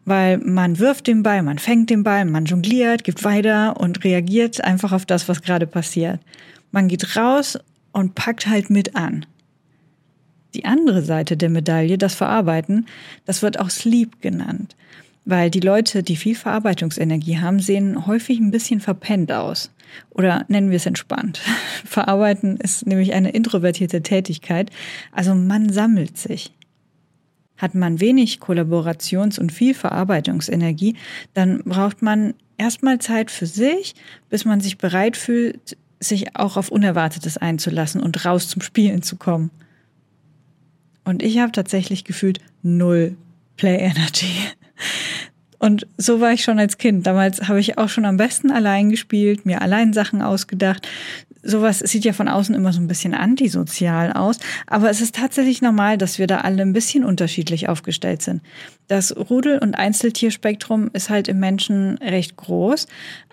weil 0.05 0.39
man 0.39 0.79
wirft 0.79 1.07
den 1.07 1.23
Ball, 1.23 1.43
man 1.43 1.59
fängt 1.59 1.91
den 1.91 2.03
Ball, 2.03 2.25
man 2.25 2.47
jongliert, 2.47 3.05
gibt 3.05 3.25
weiter 3.25 3.79
und 3.79 4.05
reagiert 4.05 4.63
einfach 4.65 4.93
auf 4.93 5.05
das, 5.05 5.29
was 5.29 5.43
gerade 5.43 5.67
passiert. 5.67 6.21
Man 6.71 6.89
geht 6.89 7.17
raus 7.17 7.59
und 7.93 8.15
packt 8.15 8.47
halt 8.47 8.71
mit 8.71 8.97
an. 8.97 9.27
Die 10.55 10.65
andere 10.65 11.03
Seite 11.03 11.37
der 11.37 11.51
Medaille, 11.51 11.99
das 11.99 12.15
Verarbeiten, 12.15 12.87
das 13.27 13.43
wird 13.43 13.61
auch 13.61 13.71
Sleep 13.71 14.21
genannt. 14.21 14.77
Weil 15.25 15.51
die 15.51 15.61
Leute, 15.61 16.03
die 16.03 16.17
viel 16.17 16.35
Verarbeitungsenergie 16.35 17.39
haben, 17.39 17.61
sehen 17.61 18.07
häufig 18.07 18.39
ein 18.39 18.51
bisschen 18.51 18.81
verpennt 18.81 19.31
aus. 19.31 19.71
Oder 20.11 20.45
nennen 20.49 20.71
wir 20.71 20.77
es 20.77 20.87
entspannt. 20.87 21.41
Verarbeiten 21.85 22.57
ist 22.57 22.87
nämlich 22.87 23.13
eine 23.13 23.31
introvertierte 23.31 24.03
Tätigkeit, 24.03 24.71
also 25.13 25.35
man 25.35 25.71
sammelt 25.71 26.17
sich. 26.17 26.53
Hat 27.59 27.75
man 27.75 28.01
wenig 28.01 28.39
Kollaborations- 28.39 29.39
und 29.39 29.53
viel 29.53 29.75
Verarbeitungsenergie, 29.75 30.97
dann 31.35 31.63
braucht 31.65 32.03
man 32.03 32.35
erstmal 32.57 32.99
Zeit 32.99 33.31
für 33.31 33.47
sich, 33.47 33.95
bis 34.31 34.45
man 34.45 34.61
sich 34.61 34.79
bereit 34.79 35.17
fühlt, 35.17 35.77
sich 36.01 36.37
auch 36.37 36.57
auf 36.57 36.71
Unerwartetes 36.71 37.37
einzulassen 37.37 38.01
und 38.01 38.25
raus 38.25 38.49
zum 38.49 38.63
Spielen 38.63 39.03
zu 39.03 39.17
kommen. 39.17 39.51
Und 41.05 41.23
ich 41.23 41.39
habe 41.39 41.53
tatsächlich 41.53 42.05
gefühlt 42.05 42.41
null 42.63 43.17
Play 43.57 43.77
Energy. 43.77 44.33
Und 45.59 45.87
so 45.97 46.21
war 46.21 46.33
ich 46.33 46.45
schon 46.45 46.59
als 46.59 46.79
Kind. 46.79 47.07
Damals 47.07 47.49
habe 47.49 47.59
ich 47.59 47.79
auch 47.79 47.89
schon 47.89 48.05
am 48.05 48.17
besten 48.17 48.51
allein 48.51 48.91
gespielt, 48.91 49.45
mir 49.45 49.61
allein 49.61 49.93
Sachen 49.93 50.23
ausgedacht. 50.23 50.87
Sowas 51.49 51.79
sieht 51.79 52.05
ja 52.05 52.13
von 52.13 52.29
außen 52.29 52.55
immer 52.55 52.75
so 52.75 52.81
ein 52.81 52.89
bisschen 52.89 53.15
antisozial 53.15 54.13
aus, 54.13 54.39
aber 54.67 54.91
es 54.91 55.01
ist 55.01 55.15
tatsächlich 55.15 55.63
normal, 55.63 55.97
dass 55.97 56.19
wir 56.19 56.27
da 56.27 56.43
alle 56.43 56.61
ein 56.61 56.75
bisschen 56.75 57.05
unterschiedlich 57.05 57.71
aufgestellt 57.71 58.21
sind. 58.21 58.43
Das 58.87 59.17
Rudel- 59.17 59.59
und 59.59 59.75
Einzeltierspektrum 59.75 60.91
ist 60.93 61.09
halt 61.09 61.27
im 61.27 61.41
Menschen 61.41 61.97
recht 62.03 62.37
groß, 62.37 62.87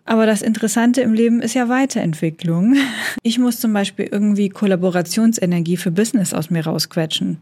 aber 0.06 0.26
das 0.26 0.42
Interessante 0.42 1.02
im 1.02 1.14
Leben 1.14 1.42
ist 1.42 1.56
ja 1.56 1.68
Weiterentwicklung. 1.68 2.78
Ich 3.22 3.38
muss 3.38 3.60
zum 3.60 3.74
Beispiel 3.74 4.08
irgendwie 4.10 4.48
Kollaborationsenergie 4.48 5.76
für 5.76 5.92
Business 5.92 6.34
aus 6.34 6.50
mir 6.50 6.66
rausquetschen. 6.66 7.40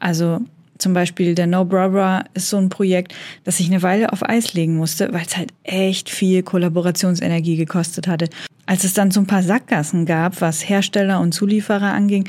Also 0.00 0.40
zum 0.82 0.92
Beispiel 0.92 1.34
der 1.34 1.46
No 1.46 1.64
Brother 1.64 2.24
ist 2.34 2.50
so 2.50 2.58
ein 2.58 2.68
Projekt, 2.68 3.14
das 3.44 3.60
ich 3.60 3.68
eine 3.68 3.82
Weile 3.82 4.12
auf 4.12 4.28
Eis 4.28 4.52
legen 4.52 4.76
musste, 4.76 5.12
weil 5.12 5.24
es 5.24 5.36
halt 5.36 5.52
echt 5.62 6.10
viel 6.10 6.42
Kollaborationsenergie 6.42 7.56
gekostet 7.56 8.06
hatte. 8.06 8.28
Als 8.66 8.84
es 8.84 8.92
dann 8.92 9.10
so 9.10 9.20
ein 9.20 9.26
paar 9.26 9.42
Sackgassen 9.42 10.04
gab, 10.04 10.40
was 10.40 10.68
Hersteller 10.68 11.20
und 11.20 11.32
Zulieferer 11.32 11.92
anging, 11.92 12.28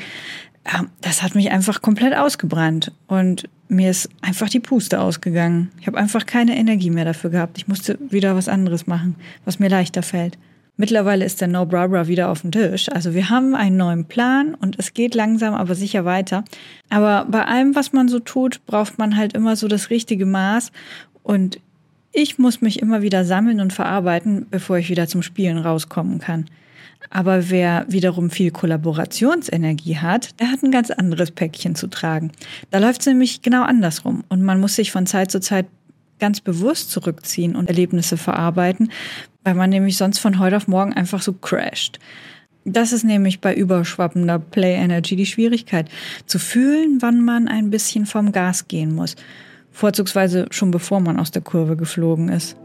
das 1.02 1.22
hat 1.22 1.34
mich 1.34 1.50
einfach 1.50 1.82
komplett 1.82 2.16
ausgebrannt 2.16 2.90
und 3.06 3.44
mir 3.68 3.90
ist 3.90 4.08
einfach 4.22 4.48
die 4.48 4.60
Puste 4.60 5.00
ausgegangen. 5.00 5.70
Ich 5.80 5.86
habe 5.86 5.98
einfach 5.98 6.24
keine 6.24 6.56
Energie 6.56 6.90
mehr 6.90 7.04
dafür 7.04 7.30
gehabt. 7.30 7.58
Ich 7.58 7.68
musste 7.68 7.98
wieder 8.08 8.34
was 8.36 8.48
anderes 8.48 8.86
machen, 8.86 9.16
was 9.44 9.58
mir 9.58 9.68
leichter 9.68 10.02
fällt. 10.02 10.38
Mittlerweile 10.76 11.24
ist 11.24 11.40
der 11.40 11.48
No 11.48 11.66
Bra 11.66 12.08
wieder 12.08 12.30
auf 12.30 12.40
dem 12.40 12.50
Tisch. 12.50 12.88
Also 12.90 13.14
wir 13.14 13.30
haben 13.30 13.54
einen 13.54 13.76
neuen 13.76 14.06
Plan 14.06 14.54
und 14.54 14.76
es 14.78 14.92
geht 14.92 15.14
langsam, 15.14 15.54
aber 15.54 15.74
sicher 15.76 16.04
weiter. 16.04 16.44
Aber 16.90 17.26
bei 17.30 17.44
allem, 17.44 17.76
was 17.76 17.92
man 17.92 18.08
so 18.08 18.18
tut, 18.18 18.64
braucht 18.66 18.98
man 18.98 19.16
halt 19.16 19.34
immer 19.34 19.54
so 19.54 19.68
das 19.68 19.90
richtige 19.90 20.26
Maß. 20.26 20.72
Und 21.22 21.60
ich 22.12 22.38
muss 22.38 22.60
mich 22.60 22.80
immer 22.82 23.02
wieder 23.02 23.24
sammeln 23.24 23.60
und 23.60 23.72
verarbeiten, 23.72 24.46
bevor 24.50 24.78
ich 24.78 24.88
wieder 24.88 25.06
zum 25.06 25.22
Spielen 25.22 25.58
rauskommen 25.58 26.18
kann. 26.18 26.46
Aber 27.10 27.50
wer 27.50 27.86
wiederum 27.88 28.30
viel 28.30 28.50
Kollaborationsenergie 28.50 29.98
hat, 29.98 30.40
der 30.40 30.50
hat 30.50 30.62
ein 30.62 30.72
ganz 30.72 30.90
anderes 30.90 31.30
Päckchen 31.30 31.76
zu 31.76 31.86
tragen. 31.86 32.32
Da 32.70 32.78
läuft 32.78 33.00
es 33.00 33.06
nämlich 33.06 33.42
genau 33.42 33.62
andersrum. 33.62 34.24
Und 34.28 34.42
man 34.42 34.58
muss 34.58 34.74
sich 34.74 34.90
von 34.90 35.06
Zeit 35.06 35.30
zu 35.30 35.40
Zeit 35.40 35.66
ganz 36.18 36.40
bewusst 36.40 36.90
zurückziehen 36.90 37.54
und 37.54 37.68
Erlebnisse 37.68 38.16
verarbeiten, 38.16 38.90
weil 39.44 39.54
man 39.54 39.70
nämlich 39.70 39.96
sonst 39.96 40.18
von 40.18 40.38
heute 40.38 40.56
auf 40.56 40.66
morgen 40.66 40.92
einfach 40.92 41.22
so 41.22 41.32
crasht. 41.32 42.00
Das 42.64 42.92
ist 42.92 43.04
nämlich 43.04 43.40
bei 43.40 43.54
überschwappender 43.54 44.38
Play 44.38 44.74
Energy 44.74 45.16
die 45.16 45.26
Schwierigkeit, 45.26 45.88
zu 46.26 46.38
fühlen, 46.38 46.98
wann 47.00 47.22
man 47.22 47.46
ein 47.46 47.70
bisschen 47.70 48.06
vom 48.06 48.32
Gas 48.32 48.68
gehen 48.68 48.94
muss, 48.94 49.16
vorzugsweise 49.70 50.46
schon 50.50 50.70
bevor 50.70 51.00
man 51.00 51.20
aus 51.20 51.30
der 51.30 51.42
Kurve 51.42 51.76
geflogen 51.76 52.30
ist. 52.30 52.56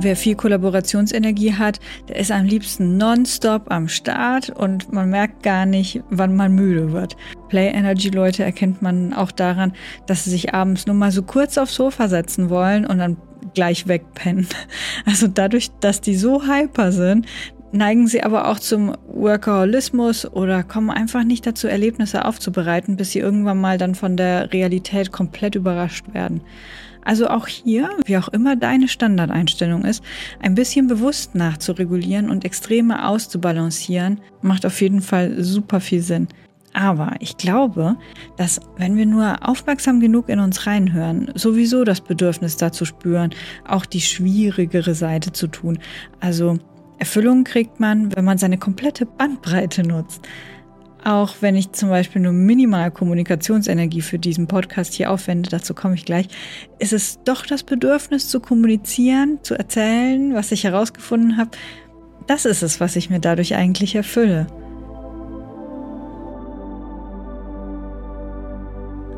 Wer 0.00 0.14
viel 0.14 0.36
Kollaborationsenergie 0.36 1.54
hat, 1.54 1.80
der 2.08 2.16
ist 2.16 2.30
am 2.30 2.44
liebsten 2.44 2.98
nonstop 2.98 3.68
am 3.68 3.88
Start 3.88 4.48
und 4.48 4.92
man 4.92 5.10
merkt 5.10 5.42
gar 5.42 5.66
nicht, 5.66 6.04
wann 6.08 6.36
man 6.36 6.54
müde 6.54 6.92
wird. 6.92 7.16
Play 7.48 7.66
Energy 7.66 8.10
Leute 8.10 8.44
erkennt 8.44 8.80
man 8.80 9.12
auch 9.12 9.32
daran, 9.32 9.72
dass 10.06 10.22
sie 10.22 10.30
sich 10.30 10.54
abends 10.54 10.86
nur 10.86 10.94
mal 10.94 11.10
so 11.10 11.22
kurz 11.22 11.58
aufs 11.58 11.74
Sofa 11.74 12.06
setzen 12.06 12.48
wollen 12.48 12.86
und 12.86 12.98
dann 12.98 13.16
gleich 13.54 13.88
wegpennen. 13.88 14.46
Also 15.04 15.26
dadurch, 15.26 15.70
dass 15.80 16.00
die 16.00 16.14
so 16.14 16.42
hyper 16.42 16.92
sind, 16.92 17.26
neigen 17.72 18.06
sie 18.06 18.22
aber 18.22 18.48
auch 18.48 18.58
zum 18.58 18.94
Workaholismus 19.08 20.30
oder 20.30 20.62
kommen 20.62 20.90
einfach 20.90 21.24
nicht 21.24 21.46
dazu, 21.46 21.68
Erlebnisse 21.68 22.24
aufzubereiten, 22.24 22.96
bis 22.96 23.12
sie 23.12 23.18
irgendwann 23.18 23.60
mal 23.60 23.78
dann 23.78 23.94
von 23.94 24.16
der 24.16 24.52
Realität 24.52 25.12
komplett 25.12 25.54
überrascht 25.54 26.12
werden. 26.12 26.40
Also 27.04 27.28
auch 27.28 27.46
hier, 27.46 27.90
wie 28.04 28.18
auch 28.18 28.28
immer 28.28 28.54
deine 28.54 28.86
Standardeinstellung 28.86 29.84
ist, 29.84 30.04
ein 30.40 30.54
bisschen 30.54 30.88
bewusst 30.88 31.34
nachzuregulieren 31.34 32.28
und 32.28 32.44
Extreme 32.44 33.06
auszubalancieren, 33.06 34.20
macht 34.42 34.66
auf 34.66 34.80
jeden 34.82 35.00
Fall 35.00 35.42
super 35.42 35.80
viel 35.80 36.02
Sinn. 36.02 36.28
Aber 36.74 37.14
ich 37.20 37.38
glaube, 37.38 37.96
dass 38.36 38.60
wenn 38.76 38.96
wir 38.96 39.06
nur 39.06 39.48
aufmerksam 39.48 40.00
genug 40.00 40.28
in 40.28 40.38
uns 40.38 40.66
reinhören, 40.66 41.30
sowieso 41.34 41.82
das 41.84 42.00
Bedürfnis 42.00 42.56
dazu 42.56 42.84
spüren, 42.84 43.30
auch 43.66 43.86
die 43.86 44.02
schwierigere 44.02 44.94
Seite 44.94 45.32
zu 45.32 45.46
tun. 45.46 45.78
Also 46.20 46.58
Erfüllung 46.98 47.44
kriegt 47.44 47.80
man, 47.80 48.14
wenn 48.14 48.24
man 48.24 48.38
seine 48.38 48.58
komplette 48.58 49.06
Bandbreite 49.06 49.82
nutzt. 49.82 50.26
Auch 51.04 51.36
wenn 51.40 51.54
ich 51.54 51.72
zum 51.72 51.90
Beispiel 51.90 52.20
nur 52.20 52.32
minimal 52.32 52.90
Kommunikationsenergie 52.90 54.02
für 54.02 54.18
diesen 54.18 54.48
Podcast 54.48 54.94
hier 54.94 55.10
aufwende, 55.12 55.48
dazu 55.48 55.72
komme 55.72 55.94
ich 55.94 56.04
gleich, 56.04 56.26
ist 56.80 56.92
es 56.92 57.20
doch 57.24 57.46
das 57.46 57.62
Bedürfnis 57.62 58.28
zu 58.28 58.40
kommunizieren, 58.40 59.38
zu 59.42 59.54
erzählen, 59.54 60.34
was 60.34 60.50
ich 60.50 60.64
herausgefunden 60.64 61.36
habe. 61.36 61.50
Das 62.26 62.44
ist 62.44 62.62
es, 62.62 62.80
was 62.80 62.96
ich 62.96 63.10
mir 63.10 63.20
dadurch 63.20 63.54
eigentlich 63.54 63.94
erfülle. 63.94 64.48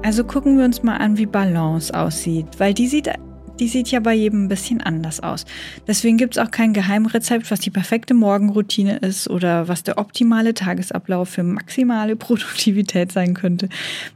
Also 0.03 0.25
gucken 0.25 0.59
wir 0.59 0.65
uns 0.65 0.83
mal 0.83 0.97
an, 0.99 1.19
wie 1.19 1.27
Balance 1.27 1.93
aussieht, 1.93 2.47
weil 2.59 2.75
die 2.75 2.89
sieht 2.89 3.11
die 3.59 3.69
sieht 3.69 3.91
ja 3.91 4.01
bei 4.01 4.15
jedem 4.15 4.45
ein 4.45 4.49
bisschen 4.49 4.81
anders 4.81 5.21
aus. 5.21 5.45
Deswegen 5.87 6.17
gibt 6.17 6.37
es 6.37 6.43
auch 6.43 6.51
kein 6.51 6.73
Geheimrezept, 6.73 7.51
was 7.51 7.61
die 7.61 7.71
perfekte 7.71 8.15
Morgenroutine 8.15 8.99
ist 8.99 9.29
oder 9.29 9.69
was 9.69 9.83
der 9.83 9.99
optimale 9.99 10.55
Tagesablauf 10.55 11.29
für 11.29 11.43
maximale 11.43 12.17
Produktivität 12.31 13.13
sein 13.13 13.35
könnte. 13.35 13.69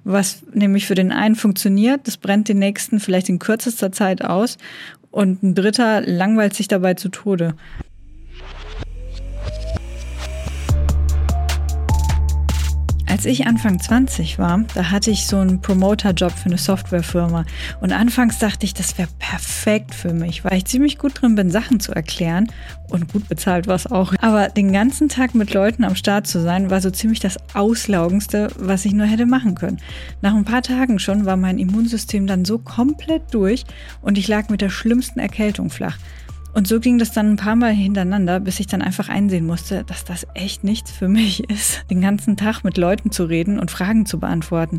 Was 0.05 0.43
nämlich 0.53 0.87
für 0.87 0.95
den 0.95 1.13
einen 1.13 1.37
funktioniert, 1.37 2.07
das 2.07 2.17
brennt 2.17 2.49
den 2.49 2.59
nächsten 2.59 3.01
vielleicht 3.01 3.29
in 3.29 3.39
kürzester 3.39 3.93
Zeit 3.93 4.25
aus 4.25 4.59
und 5.11 5.43
ein 5.43 5.55
dritter 5.55 6.01
langweilt 6.01 6.55
sich 6.55 6.69
dabei 6.69 6.95
zu 6.95 7.09
Tode. 7.09 7.55
Als 13.25 13.33
ich 13.33 13.47
Anfang 13.47 13.81
20 13.81 14.39
war, 14.39 14.67
da 14.75 14.91
hatte 14.91 15.11
ich 15.11 15.27
so 15.27 15.39
einen 15.39 15.63
Promoter-Job 15.63 16.31
für 16.31 16.45
eine 16.45 16.59
Softwarefirma. 16.59 17.47
Und 17.81 17.91
anfangs 17.91 18.39
dachte 18.39 18.67
ich, 18.67 18.75
das 18.75 18.99
wäre 18.99 19.09
perfekt 19.19 19.95
für 19.95 20.13
mich, 20.13 20.45
weil 20.45 20.59
ich 20.59 20.67
ziemlich 20.67 20.99
gut 20.99 21.23
drin 21.23 21.35
bin, 21.35 21.51
Sachen 21.51 21.81
zu 21.81 21.93
erklären. 21.93 22.53
Und 22.91 23.11
gut 23.11 23.27
bezahlt 23.27 23.67
war 23.67 23.77
es 23.77 23.87
auch. 23.87 24.13
Aber 24.21 24.49
den 24.49 24.75
ganzen 24.75 25.09
Tag 25.09 25.35
mit 25.35 25.55
Leuten 25.55 25.85
am 25.85 25.95
Start 25.95 26.27
zu 26.27 26.43
sein, 26.43 26.69
war 26.69 26.83
so 26.83 26.91
ziemlich 26.91 27.19
das 27.19 27.39
Auslaugendste, 27.55 28.49
was 28.59 28.85
ich 28.85 28.93
nur 28.93 29.07
hätte 29.07 29.25
machen 29.25 29.55
können. 29.55 29.79
Nach 30.21 30.35
ein 30.35 30.45
paar 30.45 30.61
Tagen 30.61 30.99
schon 30.99 31.25
war 31.25 31.39
mein 31.39 31.59
Immunsystem 31.59 32.27
dann 32.27 32.45
so 32.45 32.59
komplett 32.59 33.33
durch 33.33 33.65
und 34.03 34.19
ich 34.19 34.29
lag 34.29 34.51
mit 34.51 34.61
der 34.61 34.69
schlimmsten 34.69 35.19
Erkältung 35.19 35.71
flach. 35.71 35.97
Und 36.55 36.69
so 36.69 36.79
ging 36.79 36.99
das 36.99 37.11
dann 37.11 37.33
ein 37.33 37.37
paar 37.37 37.57
Mal 37.57 37.73
hintereinander, 37.73 38.39
bis 38.39 38.61
ich 38.61 38.69
dann 38.69 38.81
einfach 38.81 39.09
einsehen 39.09 39.45
musste, 39.45 39.83
dass 39.83 40.05
das 40.05 40.25
echt 40.35 40.63
nichts 40.63 40.93
für 40.93 41.09
mich 41.09 41.51
ist, 41.51 41.85
den 41.91 42.01
ganzen 42.01 42.37
Tag 42.37 42.63
mit 42.63 42.77
Leuten 42.77 43.11
zu 43.11 43.25
reden 43.25 43.59
und 43.59 43.73
Fragen 43.73 44.07
zu 44.07 44.21
beantworten. 44.21 44.79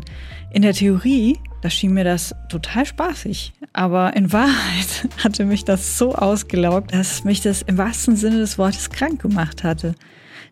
In 0.50 0.62
der 0.62 0.72
Theorie, 0.72 1.38
da 1.60 1.68
schien 1.68 1.92
mir 1.92 2.04
das 2.04 2.34
total 2.48 2.86
spaßig. 2.86 3.52
Aber 3.74 4.16
in 4.16 4.32
Wahrheit 4.32 5.08
hatte 5.22 5.44
mich 5.44 5.66
das 5.66 5.98
so 5.98 6.14
ausgelaugt, 6.14 6.94
dass 6.94 7.24
mich 7.24 7.42
das 7.42 7.60
im 7.60 7.76
wahrsten 7.76 8.16
Sinne 8.16 8.38
des 8.38 8.56
Wortes 8.56 8.88
krank 8.88 9.20
gemacht 9.20 9.62
hatte. 9.62 9.94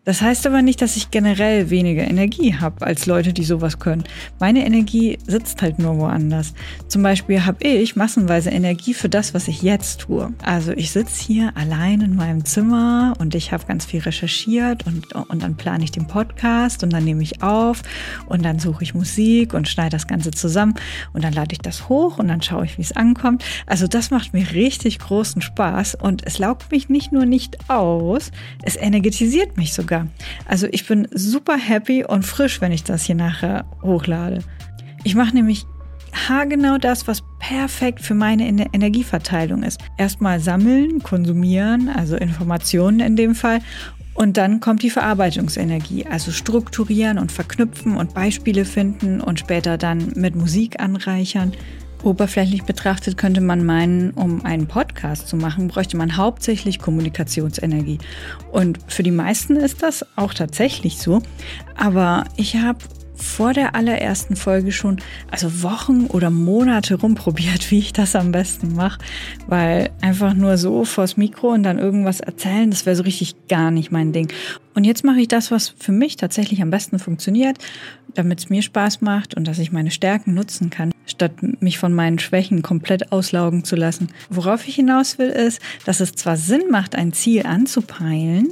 Das 0.03 0.21
heißt 0.21 0.45
aber 0.47 0.61
nicht, 0.61 0.81
dass 0.81 0.95
ich 0.95 1.11
generell 1.11 1.69
weniger 1.69 2.03
Energie 2.03 2.55
habe 2.55 2.85
als 2.85 3.05
Leute, 3.05 3.33
die 3.33 3.43
sowas 3.43 3.79
können. 3.79 4.03
Meine 4.39 4.65
Energie 4.65 5.17
sitzt 5.25 5.61
halt 5.61 5.79
nur 5.79 5.97
woanders. 5.97 6.53
Zum 6.87 7.03
Beispiel 7.03 7.45
habe 7.45 7.65
ich 7.65 7.95
massenweise 7.95 8.49
Energie 8.49 8.93
für 8.93 9.09
das, 9.09 9.33
was 9.33 9.47
ich 9.47 9.61
jetzt 9.61 10.01
tue. 10.01 10.33
Also 10.43 10.71
ich 10.73 10.91
sitze 10.91 11.23
hier 11.23 11.51
allein 11.55 12.01
in 12.01 12.15
meinem 12.15 12.45
Zimmer 12.45 13.13
und 13.19 13.35
ich 13.35 13.51
habe 13.51 13.65
ganz 13.65 13.85
viel 13.85 14.01
recherchiert 14.01 14.85
und, 14.85 15.13
und 15.13 15.41
dann 15.41 15.55
plane 15.55 15.83
ich 15.83 15.91
den 15.91 16.07
Podcast 16.07 16.83
und 16.83 16.93
dann 16.93 17.03
nehme 17.03 17.23
ich 17.23 17.41
auf 17.41 17.81
und 18.27 18.43
dann 18.43 18.59
suche 18.59 18.83
ich 18.83 18.93
Musik 18.93 19.53
und 19.53 19.67
schneide 19.67 19.91
das 19.91 20.07
Ganze 20.07 20.31
zusammen 20.31 20.75
und 21.13 21.23
dann 21.23 21.33
lade 21.33 21.53
ich 21.53 21.59
das 21.59 21.89
hoch 21.89 22.17
und 22.17 22.27
dann 22.27 22.41
schaue 22.41 22.65
ich, 22.65 22.77
wie 22.77 22.81
es 22.81 22.95
ankommt. 22.95 23.43
Also 23.65 23.87
das 23.87 24.11
macht 24.11 24.33
mir 24.33 24.51
richtig 24.51 24.99
großen 24.99 25.41
Spaß 25.41 25.95
und 25.95 26.25
es 26.25 26.39
laugt 26.39 26.71
mich 26.71 26.89
nicht 26.89 27.11
nur 27.11 27.25
nicht 27.25 27.69
aus, 27.69 28.31
es 28.63 28.75
energetisiert 28.75 29.57
mich 29.57 29.73
sogar. 29.75 30.07
Also 30.45 30.67
ich 30.71 30.87
bin 30.87 31.07
super 31.11 31.57
happy 31.57 32.03
und 32.05 32.25
frisch, 32.25 32.61
wenn 32.61 32.71
ich 32.71 32.83
das 32.83 33.03
hier 33.03 33.15
nachher 33.15 33.65
hochlade. 33.81 34.39
Ich 35.03 35.15
mache 35.15 35.35
nämlich 35.35 35.65
haargenau 36.27 36.77
das, 36.77 37.07
was 37.07 37.23
perfekt 37.39 38.01
für 38.01 38.15
meine 38.15 38.47
Energieverteilung 38.47 39.63
ist. 39.63 39.79
Erstmal 39.97 40.39
sammeln, 40.39 41.03
konsumieren, 41.03 41.89
also 41.89 42.15
Informationen 42.15 43.01
in 43.01 43.15
dem 43.15 43.35
Fall. 43.35 43.59
Und 44.13 44.37
dann 44.37 44.61
kommt 44.61 44.81
die 44.81 44.89
Verarbeitungsenergie, 44.89 46.05
also 46.05 46.31
strukturieren 46.31 47.19
und 47.19 47.33
verknüpfen 47.33 47.97
und 47.97 48.13
Beispiele 48.13 48.63
finden 48.63 49.19
und 49.19 49.39
später 49.39 49.77
dann 49.77 50.13
mit 50.15 50.35
Musik 50.35 50.79
anreichern. 50.79 51.51
Oberflächlich 52.05 52.63
betrachtet 52.63 53.17
könnte 53.17 53.41
man 53.41 53.65
meinen, 53.65 54.11
um 54.11 54.45
einen 54.45 54.67
Podcast 54.67 55.27
zu 55.27 55.35
machen, 55.35 55.67
bräuchte 55.67 55.97
man 55.97 56.17
hauptsächlich 56.17 56.79
Kommunikationsenergie. 56.79 57.97
Und 58.51 58.79
für 58.87 59.03
die 59.03 59.11
meisten 59.11 59.55
ist 59.55 59.81
das 59.81 60.05
auch 60.15 60.33
tatsächlich 60.33 60.99
so. 60.99 61.21
Aber 61.75 62.25
ich 62.37 62.57
habe 62.57 62.79
vor 63.15 63.53
der 63.53 63.75
allerersten 63.75 64.35
Folge 64.35 64.71
schon, 64.71 64.97
also 65.31 65.63
Wochen 65.63 66.05
oder 66.07 66.29
Monate 66.29 66.95
rumprobiert, 66.95 67.71
wie 67.71 67.79
ich 67.79 67.93
das 67.93 68.15
am 68.15 68.31
besten 68.31 68.75
mache, 68.75 68.99
weil 69.47 69.89
einfach 70.01 70.33
nur 70.33 70.57
so 70.57 70.85
vors 70.85 71.17
Mikro 71.17 71.49
und 71.49 71.63
dann 71.63 71.79
irgendwas 71.79 72.19
erzählen, 72.19 72.69
das 72.69 72.85
wäre 72.85 72.95
so 72.95 73.03
richtig 73.03 73.47
gar 73.47 73.71
nicht 73.71 73.91
mein 73.91 74.11
Ding. 74.11 74.31
Und 74.73 74.83
jetzt 74.83 75.05
mache 75.05 75.21
ich 75.21 75.29
das, 75.29 75.51
was 75.51 75.69
für 75.69 75.93
mich 75.93 76.17
tatsächlich 76.17 76.61
am 76.61 76.69
besten 76.69 76.99
funktioniert, 76.99 77.57
damit 78.13 78.39
es 78.39 78.49
mir 78.49 78.61
Spaß 78.61 79.01
macht 79.01 79.33
und 79.35 79.47
dass 79.47 79.59
ich 79.59 79.71
meine 79.71 79.91
Stärken 79.91 80.33
nutzen 80.33 80.69
kann, 80.69 80.91
statt 81.05 81.31
mich 81.61 81.77
von 81.77 81.93
meinen 81.93 82.19
Schwächen 82.19 82.61
komplett 82.61 83.11
auslaugen 83.11 83.63
zu 83.63 83.75
lassen. 83.75 84.09
Worauf 84.29 84.67
ich 84.67 84.75
hinaus 84.75 85.17
will, 85.17 85.29
ist, 85.29 85.61
dass 85.85 86.01
es 86.01 86.11
zwar 86.13 86.35
Sinn 86.35 86.63
macht, 86.71 86.95
ein 86.95 87.13
Ziel 87.13 87.45
anzupeilen, 87.45 88.49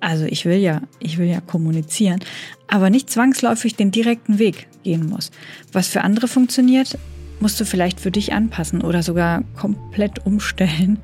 also 0.00 0.24
ich 0.24 0.44
will 0.44 0.58
ja, 0.58 0.82
ich 1.00 1.18
will 1.18 1.26
ja 1.26 1.40
kommunizieren, 1.40 2.20
aber 2.68 2.90
nicht 2.90 3.10
zwangsläufig 3.10 3.76
den 3.76 3.90
direkten 3.90 4.38
Weg 4.38 4.68
gehen 4.84 5.08
muss. 5.08 5.30
Was 5.72 5.88
für 5.88 6.02
andere 6.02 6.28
funktioniert, 6.28 6.98
musst 7.40 7.60
du 7.60 7.64
vielleicht 7.64 8.00
für 8.00 8.10
dich 8.10 8.32
anpassen 8.32 8.82
oder 8.82 9.02
sogar 9.02 9.42
komplett 9.56 10.24
umstellen. 10.26 10.98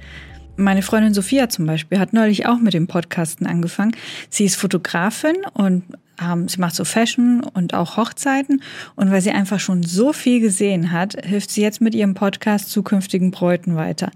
Meine 0.56 0.82
Freundin 0.82 1.14
Sophia 1.14 1.48
zum 1.48 1.66
Beispiel 1.66 1.98
hat 1.98 2.12
neulich 2.12 2.46
auch 2.46 2.58
mit 2.58 2.74
dem 2.74 2.86
Podcasten 2.86 3.46
angefangen. 3.46 3.96
Sie 4.30 4.44
ist 4.44 4.54
Fotografin 4.54 5.36
und 5.52 5.82
ähm, 6.22 6.46
sie 6.46 6.60
macht 6.60 6.76
so 6.76 6.84
Fashion 6.84 7.42
und 7.42 7.74
auch 7.74 7.96
Hochzeiten. 7.96 8.62
Und 8.94 9.10
weil 9.10 9.20
sie 9.20 9.32
einfach 9.32 9.58
schon 9.58 9.82
so 9.82 10.12
viel 10.12 10.40
gesehen 10.40 10.92
hat, 10.92 11.16
hilft 11.24 11.50
sie 11.50 11.62
jetzt 11.62 11.80
mit 11.80 11.94
ihrem 11.94 12.14
Podcast 12.14 12.70
zukünftigen 12.70 13.32
Bräuten 13.32 13.74
weiter. 13.74 14.12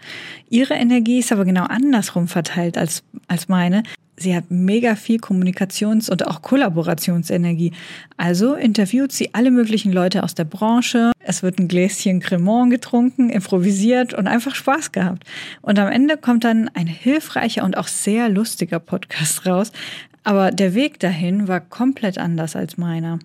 Ihre 0.49 0.75
Energie 0.75 1.19
ist 1.19 1.33
aber 1.33 1.45
genau 1.45 1.65
andersrum 1.65 2.29
verteilt 2.29 2.79
als, 2.79 3.03
als 3.27 3.49
meine 3.49 3.83
sie 4.19 4.35
hat 4.35 4.51
mega 4.51 4.97
viel 4.97 5.19
Kommunikations- 5.19 6.11
und 6.11 6.27
auch 6.27 6.43
Kollaborationsenergie. 6.43 7.73
Also 8.17 8.55
interviewt 8.55 9.13
sie 9.13 9.35
alle 9.35 9.51
möglichen 9.51 9.93
Leute 9.93 10.23
aus 10.23 10.35
der 10.35 10.45
Branche. 10.45 11.13
Es 11.21 11.43
wird 11.43 11.59
ein 11.59 11.69
Gläschen 11.69 12.21
Cremant 12.21 12.71
getrunken, 12.71 13.31
improvisiert 13.31 14.15
und 14.15 14.27
einfach 14.27 14.55
Spaß 14.55 14.93
gehabt. 14.93 15.25
Und 15.63 15.79
am 15.79 15.89
Ende 15.89 16.17
kommt 16.17 16.45
dann 16.45 16.71
ein 16.75 16.87
hilfreicher 16.87 17.65
und 17.65 17.77
auch 17.77 17.89
sehr 17.89 18.29
lustiger 18.29 18.79
Podcast 18.79 19.47
raus. 19.47 19.73
Aber 20.25 20.51
der 20.51 20.75
Weg 20.75 21.01
dahin 21.01 21.49
war 21.49 21.61
komplett 21.61 22.19
anders 22.19 22.57
als 22.57 22.77
meiner. 22.77 23.19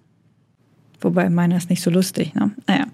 Wobei 1.01 1.29
meiner 1.29 1.57
ist 1.57 1.69
nicht 1.69 1.83
so 1.83 1.89
lustig, 1.89 2.33
ne? 2.33 2.51
Naja. 2.67 2.85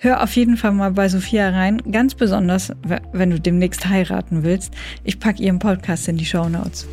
Hör 0.00 0.22
auf 0.22 0.36
jeden 0.36 0.56
Fall 0.56 0.70
mal 0.70 0.92
bei 0.92 1.08
Sophia 1.08 1.48
rein, 1.48 1.82
ganz 1.90 2.14
besonders, 2.14 2.72
wenn 3.12 3.30
du 3.30 3.40
demnächst 3.40 3.88
heiraten 3.88 4.44
willst. 4.44 4.72
Ich 5.02 5.18
packe 5.18 5.42
ihren 5.42 5.58
Podcast 5.58 6.06
in 6.06 6.16
die 6.16 6.24
Show 6.24 6.48
Notes. 6.48 6.86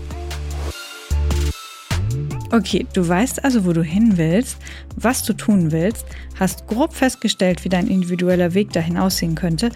Okay, 2.51 2.87
du 2.93 3.07
weißt 3.07 3.43
also, 3.43 3.65
wo 3.65 3.73
du 3.73 3.83
hin 3.83 4.17
willst, 4.17 4.57
was 4.95 5.21
du 5.21 5.33
tun 5.33 5.71
willst, 5.71 6.07
hast 6.39 6.65
grob 6.65 6.95
festgestellt, 6.95 7.63
wie 7.63 7.69
dein 7.69 7.87
individueller 7.87 8.55
Weg 8.55 8.73
dahin 8.73 8.97
aussehen 8.97 9.35
könnte. 9.35 9.69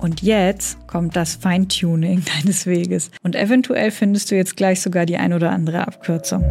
Und 0.00 0.22
jetzt 0.22 0.84
kommt 0.88 1.14
das 1.14 1.36
Feintuning 1.36 2.24
deines 2.36 2.66
Weges. 2.66 3.12
Und 3.22 3.36
eventuell 3.36 3.92
findest 3.92 4.32
du 4.32 4.34
jetzt 4.34 4.56
gleich 4.56 4.80
sogar 4.80 5.06
die 5.06 5.18
ein 5.18 5.32
oder 5.32 5.52
andere 5.52 5.86
Abkürzung. 5.86 6.42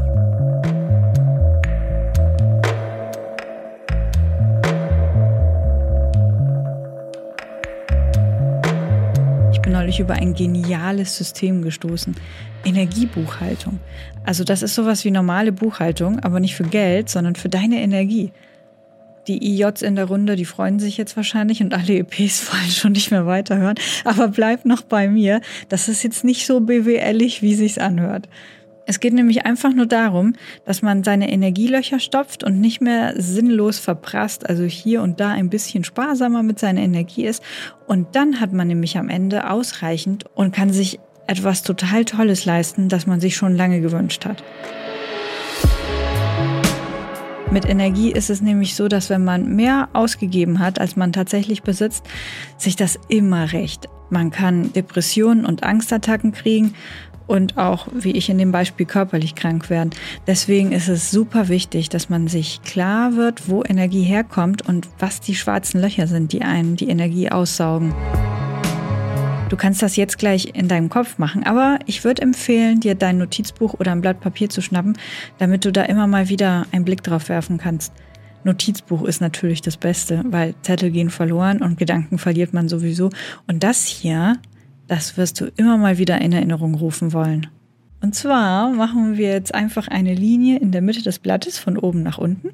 Neulich 9.85 9.99
über 9.99 10.15
ein 10.15 10.33
geniales 10.33 11.15
System 11.15 11.61
gestoßen. 11.61 12.15
Energiebuchhaltung. 12.63 13.79
Also 14.25 14.43
das 14.43 14.63
ist 14.63 14.73
sowas 14.73 15.05
wie 15.05 15.11
normale 15.11 15.51
Buchhaltung, 15.51 16.19
aber 16.21 16.39
nicht 16.39 16.55
für 16.55 16.63
Geld, 16.63 17.07
sondern 17.07 17.35
für 17.35 17.49
deine 17.49 17.79
Energie. 17.81 18.31
Die 19.27 19.61
IJs 19.61 19.83
in 19.83 19.95
der 19.95 20.05
Runde, 20.05 20.35
die 20.35 20.45
freuen 20.45 20.79
sich 20.79 20.97
jetzt 20.97 21.15
wahrscheinlich 21.15 21.61
und 21.61 21.75
alle 21.75 21.99
EPs 21.99 22.51
wollen 22.51 22.71
schon 22.71 22.93
nicht 22.93 23.11
mehr 23.11 23.27
weiterhören. 23.27 23.75
Aber 24.05 24.27
bleib 24.29 24.65
noch 24.65 24.81
bei 24.81 25.07
mir. 25.07 25.39
Das 25.69 25.87
ist 25.87 26.01
jetzt 26.01 26.23
nicht 26.23 26.47
so 26.47 26.61
BWLig, 26.61 27.43
wie 27.43 27.53
sich's 27.53 27.77
anhört. 27.77 28.27
Es 28.87 28.99
geht 28.99 29.13
nämlich 29.13 29.45
einfach 29.45 29.73
nur 29.73 29.87
darum, 29.87 30.33
dass 30.63 30.83
man 30.83 31.03
seine 31.03 31.31
Energielöcher 31.31 31.99
stopft 31.99 32.43
und 32.43 32.61
nicht 32.61 32.81
mehr 32.81 33.13
sinnlos 33.17 33.79
verprasst, 33.79 34.47
also 34.47 34.63
hier 34.63 35.01
und 35.01 35.19
da 35.19 35.31
ein 35.31 35.49
bisschen 35.49 35.83
sparsamer 35.83 36.43
mit 36.43 36.59
seiner 36.59 36.81
Energie 36.81 37.25
ist. 37.25 37.41
Und 37.87 38.15
dann 38.15 38.39
hat 38.39 38.53
man 38.53 38.67
nämlich 38.67 38.97
am 38.97 39.09
Ende 39.09 39.49
ausreichend 39.49 40.25
und 40.35 40.53
kann 40.53 40.71
sich 40.71 40.99
etwas 41.25 41.63
total 41.63 42.05
Tolles 42.05 42.45
leisten, 42.45 42.87
das 42.87 43.07
man 43.07 43.19
sich 43.19 43.35
schon 43.35 43.55
lange 43.55 43.81
gewünscht 43.81 44.25
hat. 44.25 44.43
Mit 47.49 47.65
Energie 47.67 48.11
ist 48.11 48.29
es 48.29 48.41
nämlich 48.41 48.75
so, 48.75 48.87
dass 48.87 49.09
wenn 49.09 49.23
man 49.23 49.55
mehr 49.55 49.89
ausgegeben 49.93 50.59
hat, 50.59 50.79
als 50.79 50.95
man 50.95 51.13
tatsächlich 51.13 51.63
besitzt, 51.63 52.03
sich 52.57 52.75
das 52.75 52.99
immer 53.07 53.51
rächt. 53.51 53.87
Man 54.11 54.29
kann 54.29 54.73
Depressionen 54.73 55.45
und 55.45 55.63
Angstattacken 55.63 56.31
kriegen 56.33 56.75
und 57.27 57.57
auch, 57.57 57.87
wie 57.93 58.11
ich 58.11 58.29
in 58.29 58.37
dem 58.37 58.51
Beispiel, 58.51 58.85
körperlich 58.85 59.35
krank 59.35 59.69
werden. 59.69 59.91
Deswegen 60.27 60.71
ist 60.71 60.87
es 60.87 61.11
super 61.11 61.47
wichtig, 61.47 61.89
dass 61.89 62.09
man 62.09 62.27
sich 62.27 62.61
klar 62.63 63.15
wird, 63.15 63.49
wo 63.49 63.63
Energie 63.63 64.03
herkommt 64.03 64.67
und 64.67 64.87
was 64.99 65.21
die 65.21 65.35
schwarzen 65.35 65.81
Löcher 65.81 66.07
sind, 66.07 66.31
die 66.31 66.41
einen 66.41 66.75
die 66.75 66.89
Energie 66.89 67.31
aussaugen. 67.31 67.93
Du 69.49 69.57
kannst 69.57 69.83
das 69.83 69.95
jetzt 69.95 70.17
gleich 70.17 70.55
in 70.55 70.67
deinem 70.67 70.89
Kopf 70.89 71.19
machen, 71.19 71.43
aber 71.43 71.77
ich 71.85 72.03
würde 72.03 72.23
empfehlen, 72.23 72.79
dir 72.79 72.95
dein 72.95 73.19
Notizbuch 73.19 73.75
oder 73.75 73.91
ein 73.91 74.01
Blatt 74.01 74.19
Papier 74.19 74.49
zu 74.49 74.61
schnappen, 74.61 74.97
damit 75.37 75.65
du 75.65 75.71
da 75.71 75.83
immer 75.83 76.07
mal 76.07 76.29
wieder 76.29 76.65
einen 76.71 76.83
Blick 76.83 77.03
drauf 77.03 77.29
werfen 77.29 77.57
kannst. 77.57 77.93
Notizbuch 78.43 79.03
ist 79.03 79.21
natürlich 79.21 79.61
das 79.61 79.77
Beste, 79.77 80.23
weil 80.25 80.55
Zettel 80.61 80.91
gehen 80.91 81.09
verloren 81.09 81.61
und 81.61 81.77
Gedanken 81.77 82.17
verliert 82.17 82.53
man 82.53 82.69
sowieso. 82.69 83.09
Und 83.47 83.63
das 83.63 83.85
hier 83.85 84.37
das 84.87 85.17
wirst 85.17 85.41
du 85.41 85.51
immer 85.55 85.77
mal 85.77 85.97
wieder 85.97 86.21
in 86.21 86.31
Erinnerung 86.31 86.75
rufen 86.75 87.13
wollen. 87.13 87.47
Und 88.01 88.13
zwar 88.13 88.69
machen 88.71 89.17
wir 89.17 89.29
jetzt 89.29 89.55
einfach 89.55 89.87
eine 89.87 90.13
Linie 90.13 90.59
in 90.59 90.71
der 90.71 90.81
Mitte 90.81 91.01
des 91.01 91.19
Blattes 91.19 91.57
von 91.57 91.77
oben 91.77 92.03
nach 92.03 92.17
unten 92.17 92.51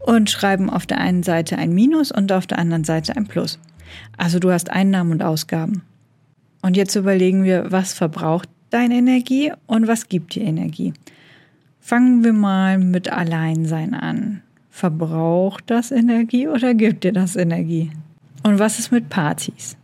und 0.00 0.30
schreiben 0.30 0.68
auf 0.68 0.86
der 0.86 0.98
einen 0.98 1.22
Seite 1.22 1.56
ein 1.56 1.72
Minus 1.72 2.12
und 2.12 2.32
auf 2.32 2.46
der 2.46 2.58
anderen 2.58 2.84
Seite 2.84 3.16
ein 3.16 3.26
Plus. 3.26 3.58
Also 4.16 4.38
du 4.38 4.50
hast 4.50 4.70
Einnahmen 4.70 5.12
und 5.12 5.22
Ausgaben. 5.22 5.82
Und 6.62 6.76
jetzt 6.76 6.94
überlegen 6.94 7.44
wir, 7.44 7.70
was 7.72 7.92
verbraucht 7.92 8.48
deine 8.70 8.96
Energie 8.96 9.52
und 9.66 9.86
was 9.86 10.08
gibt 10.08 10.34
dir 10.34 10.42
Energie. 10.42 10.92
Fangen 11.80 12.22
wir 12.22 12.32
mal 12.32 12.78
mit 12.78 13.10
Alleinsein 13.10 13.94
an. 13.94 14.42
Verbraucht 14.70 15.64
das 15.66 15.90
Energie 15.90 16.48
oder 16.48 16.74
gibt 16.74 17.04
dir 17.04 17.12
das 17.12 17.36
Energie? 17.36 17.90
Und 18.42 18.58
was 18.58 18.78
ist 18.78 18.92
mit 18.92 19.08
Partys? 19.08 19.76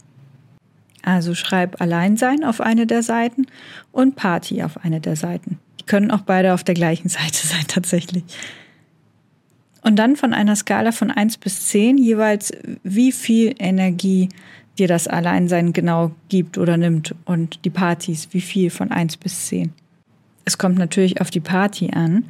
Also 1.09 1.35
schreib 1.35 1.81
Alleinsein 1.81 2.45
auf 2.45 2.61
eine 2.61 2.87
der 2.87 3.03
Seiten 3.03 3.47
und 3.93 4.15
Party 4.15 4.63
auf 4.63 4.85
eine 4.85 5.01
der 5.01 5.17
Seiten. 5.17 5.59
Die 5.81 5.85
können 5.85 6.11
auch 6.11 6.21
beide 6.21 6.53
auf 6.53 6.65
der 6.65 6.75
gleichen 6.75 7.09
Seite 7.09 7.47
sein 7.47 7.65
tatsächlich. 7.67 8.25
Und 9.81 9.97
dann 9.97 10.17
von 10.17 10.35
einer 10.35 10.55
Skala 10.55 10.93
von 10.93 11.11
1 11.11 11.39
bis 11.39 11.69
10 11.69 11.97
jeweils, 11.97 12.53
wie 12.83 13.11
viel 13.11 13.55
Energie 13.59 14.29
dir 14.79 14.87
das 14.87 15.09
Alleinsein 15.09 15.73
genau 15.73 16.11
gibt 16.29 16.59
oder 16.59 16.77
nimmt 16.77 17.15
und 17.25 17.65
die 17.65 17.71
Partys, 17.71 18.29
wie 18.33 18.43
viel 18.43 18.69
von 18.69 18.91
1 18.91 19.17
bis 19.17 19.47
10. 19.47 19.73
Es 20.45 20.59
kommt 20.59 20.77
natürlich 20.77 21.23
auf 21.23 21.31
die 21.31 21.41
Party 21.41 21.91
an. 21.91 22.27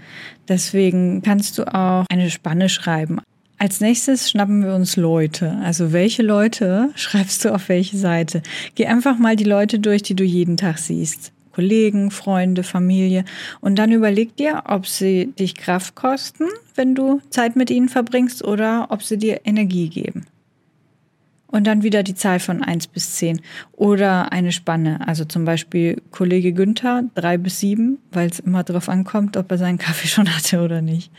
Deswegen 0.46 1.22
kannst 1.22 1.58
du 1.58 1.64
auch 1.64 2.04
eine 2.08 2.30
Spanne 2.30 2.68
schreiben. 2.68 3.18
Als 3.60 3.80
nächstes 3.80 4.30
schnappen 4.30 4.62
wir 4.62 4.74
uns 4.74 4.96
Leute. 4.96 5.58
Also 5.64 5.92
welche 5.92 6.22
Leute 6.22 6.90
schreibst 6.94 7.44
du 7.44 7.52
auf 7.52 7.68
welche 7.68 7.96
Seite? 7.96 8.42
Geh 8.76 8.86
einfach 8.86 9.18
mal 9.18 9.34
die 9.34 9.44
Leute 9.44 9.80
durch, 9.80 10.02
die 10.02 10.14
du 10.14 10.22
jeden 10.22 10.56
Tag 10.56 10.78
siehst. 10.78 11.32
Kollegen, 11.50 12.12
Freunde, 12.12 12.62
Familie. 12.62 13.24
Und 13.60 13.76
dann 13.80 13.90
überleg 13.90 14.36
dir, 14.36 14.62
ob 14.66 14.86
sie 14.86 15.32
dich 15.36 15.56
Kraft 15.56 15.96
kosten, 15.96 16.44
wenn 16.76 16.94
du 16.94 17.20
Zeit 17.30 17.56
mit 17.56 17.68
ihnen 17.70 17.88
verbringst, 17.88 18.44
oder 18.44 18.86
ob 18.90 19.02
sie 19.02 19.18
dir 19.18 19.40
Energie 19.44 19.88
geben. 19.88 20.26
Und 21.48 21.66
dann 21.66 21.82
wieder 21.82 22.04
die 22.04 22.14
Zahl 22.14 22.38
von 22.38 22.62
eins 22.62 22.86
bis 22.86 23.14
zehn 23.14 23.40
Oder 23.72 24.30
eine 24.30 24.52
Spanne. 24.52 25.00
Also 25.08 25.24
zum 25.24 25.44
Beispiel 25.44 26.00
Kollege 26.12 26.52
Günther, 26.52 27.04
drei 27.16 27.38
bis 27.38 27.58
sieben, 27.58 27.98
weil 28.12 28.28
es 28.28 28.38
immer 28.38 28.62
darauf 28.62 28.88
ankommt, 28.88 29.36
ob 29.36 29.50
er 29.50 29.58
seinen 29.58 29.78
Kaffee 29.78 30.06
schon 30.06 30.32
hatte 30.36 30.60
oder 30.60 30.80
nicht. 30.80 31.10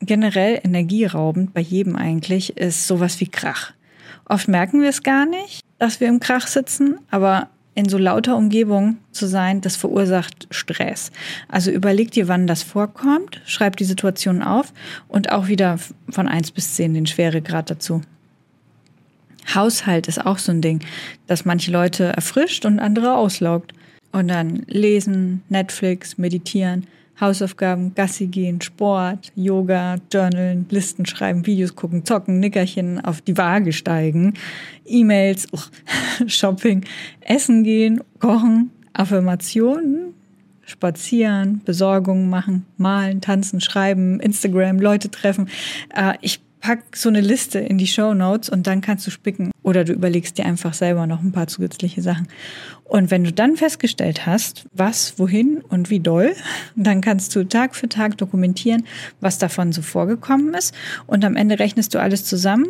Generell 0.00 0.60
energieraubend 0.62 1.54
bei 1.54 1.60
jedem 1.60 1.96
eigentlich 1.96 2.56
ist 2.56 2.86
sowas 2.86 3.20
wie 3.20 3.26
Krach. 3.26 3.72
Oft 4.26 4.48
merken 4.48 4.80
wir 4.80 4.90
es 4.90 5.02
gar 5.02 5.26
nicht, 5.26 5.62
dass 5.78 6.00
wir 6.00 6.08
im 6.08 6.20
Krach 6.20 6.46
sitzen, 6.46 6.98
aber 7.10 7.48
in 7.74 7.88
so 7.88 7.96
lauter 7.96 8.36
Umgebung 8.36 8.98
zu 9.12 9.26
sein, 9.26 9.60
das 9.60 9.76
verursacht 9.76 10.48
Stress. 10.50 11.12
Also 11.48 11.70
überleg 11.70 12.10
dir, 12.10 12.26
wann 12.26 12.48
das 12.48 12.64
vorkommt, 12.64 13.40
schreib 13.46 13.76
die 13.76 13.84
Situation 13.84 14.42
auf 14.42 14.72
und 15.06 15.30
auch 15.30 15.46
wieder 15.46 15.78
von 16.10 16.26
eins 16.26 16.50
bis 16.50 16.74
zehn 16.74 16.94
den 16.94 17.06
Schweregrad 17.06 17.70
dazu. 17.70 18.02
Haushalt 19.54 20.08
ist 20.08 20.24
auch 20.24 20.38
so 20.38 20.52
ein 20.52 20.60
Ding, 20.60 20.80
das 21.26 21.44
manche 21.44 21.70
Leute 21.70 22.04
erfrischt 22.04 22.66
und 22.66 22.80
andere 22.80 23.14
auslaugt. 23.14 23.72
Und 24.10 24.28
dann 24.28 24.64
lesen, 24.66 25.42
Netflix, 25.48 26.18
meditieren, 26.18 26.86
Hausaufgaben, 27.20 27.94
Gassi 27.94 28.26
gehen, 28.26 28.60
Sport, 28.60 29.32
Yoga, 29.34 29.96
Journalen, 30.12 30.66
Listen 30.70 31.04
schreiben, 31.06 31.46
Videos 31.46 31.74
gucken, 31.74 32.04
zocken, 32.04 32.38
Nickerchen 32.40 33.04
auf 33.04 33.20
die 33.20 33.36
Waage 33.36 33.72
steigen, 33.72 34.34
E-Mails, 34.84 35.48
oh, 35.52 35.58
Shopping, 36.26 36.84
Essen 37.20 37.64
gehen, 37.64 38.00
kochen, 38.20 38.70
Affirmationen, 38.92 40.14
spazieren, 40.64 41.62
Besorgungen 41.64 42.28
machen, 42.28 42.66
malen, 42.76 43.20
tanzen, 43.20 43.60
schreiben, 43.60 44.20
Instagram, 44.20 44.78
Leute 44.78 45.10
treffen. 45.10 45.48
Äh, 45.94 46.14
ich 46.20 46.40
pack 46.60 46.96
so 46.96 47.08
eine 47.08 47.20
Liste 47.20 47.58
in 47.58 47.78
die 47.78 47.86
Show 47.86 48.14
Notes 48.14 48.48
und 48.48 48.66
dann 48.66 48.80
kannst 48.80 49.06
du 49.06 49.10
spicken. 49.10 49.50
Oder 49.62 49.84
du 49.84 49.92
überlegst 49.92 50.38
dir 50.38 50.46
einfach 50.46 50.74
selber 50.74 51.06
noch 51.06 51.22
ein 51.22 51.32
paar 51.32 51.46
zusätzliche 51.46 52.02
Sachen. 52.02 52.28
Und 52.84 53.10
wenn 53.10 53.24
du 53.24 53.32
dann 53.32 53.56
festgestellt 53.56 54.26
hast, 54.26 54.64
was, 54.72 55.18
wohin 55.18 55.60
und 55.68 55.90
wie 55.90 56.00
doll, 56.00 56.34
dann 56.76 57.00
kannst 57.00 57.34
du 57.36 57.44
Tag 57.44 57.76
für 57.76 57.88
Tag 57.88 58.16
dokumentieren, 58.18 58.84
was 59.20 59.38
davon 59.38 59.72
so 59.72 59.82
vorgekommen 59.82 60.54
ist. 60.54 60.74
Und 61.06 61.24
am 61.24 61.36
Ende 61.36 61.58
rechnest 61.58 61.94
du 61.94 62.00
alles 62.00 62.24
zusammen 62.24 62.68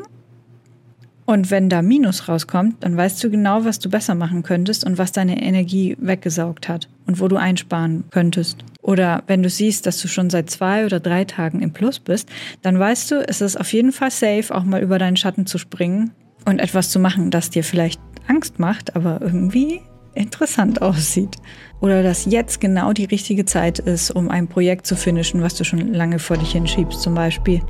und 1.28 1.50
wenn 1.50 1.68
da 1.68 1.82
Minus 1.82 2.26
rauskommt, 2.26 2.76
dann 2.80 2.96
weißt 2.96 3.22
du 3.22 3.28
genau, 3.28 3.66
was 3.66 3.78
du 3.78 3.90
besser 3.90 4.14
machen 4.14 4.42
könntest 4.42 4.86
und 4.86 4.96
was 4.96 5.12
deine 5.12 5.42
Energie 5.42 5.94
weggesaugt 6.00 6.70
hat 6.70 6.88
und 7.06 7.20
wo 7.20 7.28
du 7.28 7.36
einsparen 7.36 8.04
könntest. 8.10 8.64
Oder 8.80 9.22
wenn 9.26 9.42
du 9.42 9.50
siehst, 9.50 9.84
dass 9.84 10.00
du 10.00 10.08
schon 10.08 10.30
seit 10.30 10.48
zwei 10.48 10.86
oder 10.86 11.00
drei 11.00 11.26
Tagen 11.26 11.60
im 11.60 11.74
Plus 11.74 11.98
bist, 11.98 12.30
dann 12.62 12.78
weißt 12.78 13.10
du, 13.10 13.28
es 13.28 13.42
ist 13.42 13.60
auf 13.60 13.70
jeden 13.74 13.92
Fall 13.92 14.10
safe, 14.10 14.54
auch 14.54 14.64
mal 14.64 14.80
über 14.80 14.98
deinen 14.98 15.18
Schatten 15.18 15.44
zu 15.44 15.58
springen 15.58 16.12
und 16.46 16.60
etwas 16.60 16.88
zu 16.88 16.98
machen, 16.98 17.30
das 17.30 17.50
dir 17.50 17.62
vielleicht 17.62 18.00
Angst 18.26 18.58
macht, 18.58 18.96
aber 18.96 19.20
irgendwie 19.20 19.82
interessant 20.14 20.80
aussieht. 20.82 21.36
Oder 21.82 22.02
dass 22.02 22.24
jetzt 22.24 22.58
genau 22.58 22.94
die 22.94 23.04
richtige 23.04 23.44
Zeit 23.44 23.80
ist, 23.80 24.10
um 24.10 24.30
ein 24.30 24.48
Projekt 24.48 24.86
zu 24.86 24.96
finishen, 24.96 25.42
was 25.42 25.56
du 25.56 25.64
schon 25.64 25.92
lange 25.92 26.20
vor 26.20 26.38
dich 26.38 26.52
hinschiebst, 26.52 27.02
zum 27.02 27.14
Beispiel. 27.14 27.60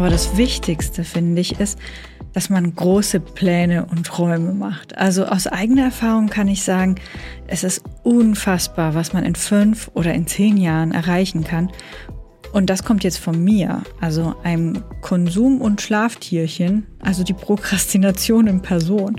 Aber 0.00 0.08
das 0.08 0.38
Wichtigste, 0.38 1.04
finde 1.04 1.42
ich, 1.42 1.60
ist, 1.60 1.78
dass 2.32 2.48
man 2.48 2.74
große 2.74 3.20
Pläne 3.20 3.84
und 3.84 4.06
Träume 4.06 4.54
macht. 4.54 4.96
Also 4.96 5.26
aus 5.26 5.46
eigener 5.46 5.84
Erfahrung 5.84 6.28
kann 6.28 6.48
ich 6.48 6.62
sagen, 6.62 6.94
es 7.48 7.64
ist 7.64 7.82
unfassbar, 8.02 8.94
was 8.94 9.12
man 9.12 9.24
in 9.26 9.34
fünf 9.34 9.90
oder 9.92 10.14
in 10.14 10.26
zehn 10.26 10.56
Jahren 10.56 10.92
erreichen 10.92 11.44
kann. 11.44 11.70
Und 12.52 12.68
das 12.68 12.84
kommt 12.84 13.04
jetzt 13.04 13.18
von 13.18 13.42
mir, 13.42 13.82
also 14.00 14.34
einem 14.42 14.82
Konsum- 15.02 15.60
und 15.60 15.80
Schlaftierchen, 15.80 16.86
also 16.98 17.22
die 17.22 17.32
Prokrastination 17.32 18.46
in 18.48 18.60
Person. 18.60 19.16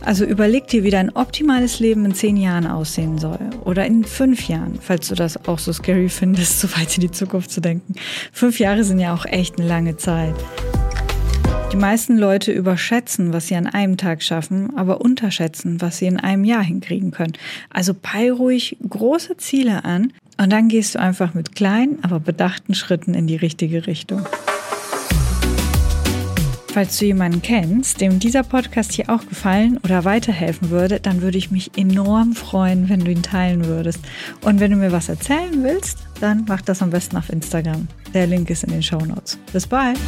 Also 0.00 0.24
überleg 0.24 0.66
dir, 0.68 0.82
wie 0.82 0.90
dein 0.90 1.14
optimales 1.14 1.78
Leben 1.78 2.04
in 2.06 2.14
zehn 2.14 2.36
Jahren 2.36 2.66
aussehen 2.66 3.18
soll. 3.18 3.38
Oder 3.64 3.86
in 3.86 4.04
fünf 4.04 4.48
Jahren, 4.48 4.78
falls 4.80 5.08
du 5.08 5.14
das 5.14 5.46
auch 5.46 5.58
so 5.58 5.72
scary 5.72 6.08
findest, 6.10 6.60
so 6.60 6.68
weit 6.76 6.96
in 6.96 7.02
die 7.02 7.10
Zukunft 7.10 7.50
zu 7.50 7.60
denken. 7.60 7.94
Fünf 8.32 8.58
Jahre 8.58 8.84
sind 8.84 8.98
ja 8.98 9.14
auch 9.14 9.26
echt 9.26 9.58
eine 9.58 9.68
lange 9.68 9.96
Zeit. 9.96 10.34
Die 11.72 11.76
meisten 11.76 12.18
Leute 12.18 12.50
überschätzen, 12.50 13.32
was 13.32 13.46
sie 13.46 13.54
an 13.54 13.68
einem 13.68 13.96
Tag 13.96 14.24
schaffen, 14.24 14.76
aber 14.76 15.00
unterschätzen, 15.00 15.80
was 15.80 15.98
sie 15.98 16.06
in 16.06 16.18
einem 16.18 16.42
Jahr 16.42 16.64
hinkriegen 16.64 17.12
können. 17.12 17.34
Also 17.68 17.94
peil 17.94 18.32
ruhig 18.32 18.76
große 18.88 19.36
Ziele 19.36 19.84
an 19.84 20.12
und 20.40 20.50
dann 20.50 20.68
gehst 20.68 20.94
du 20.94 21.00
einfach 21.00 21.34
mit 21.34 21.54
kleinen, 21.54 22.02
aber 22.02 22.18
bedachten 22.18 22.74
Schritten 22.74 23.12
in 23.12 23.26
die 23.26 23.36
richtige 23.36 23.86
Richtung. 23.86 24.24
Falls 26.72 26.98
du 26.98 27.04
jemanden 27.04 27.42
kennst, 27.42 28.00
dem 28.00 28.20
dieser 28.20 28.42
Podcast 28.42 28.92
hier 28.92 29.10
auch 29.10 29.26
gefallen 29.28 29.78
oder 29.84 30.04
weiterhelfen 30.04 30.70
würde, 30.70 30.98
dann 31.00 31.20
würde 31.20 31.36
ich 31.36 31.50
mich 31.50 31.72
enorm 31.76 32.34
freuen, 32.34 32.88
wenn 32.88 33.00
du 33.00 33.10
ihn 33.10 33.22
teilen 33.22 33.66
würdest. 33.66 34.00
Und 34.40 34.60
wenn 34.60 34.70
du 34.70 34.76
mir 34.78 34.92
was 34.92 35.08
erzählen 35.10 35.62
willst, 35.62 35.98
dann 36.20 36.46
mach 36.48 36.62
das 36.62 36.80
am 36.80 36.90
besten 36.90 37.18
auf 37.18 37.28
Instagram. 37.28 37.88
Der 38.14 38.26
Link 38.26 38.48
ist 38.48 38.64
in 38.64 38.70
den 38.70 38.82
Show 38.82 39.04
Notes. 39.04 39.36
Bis 39.52 39.66
bald! 39.66 39.98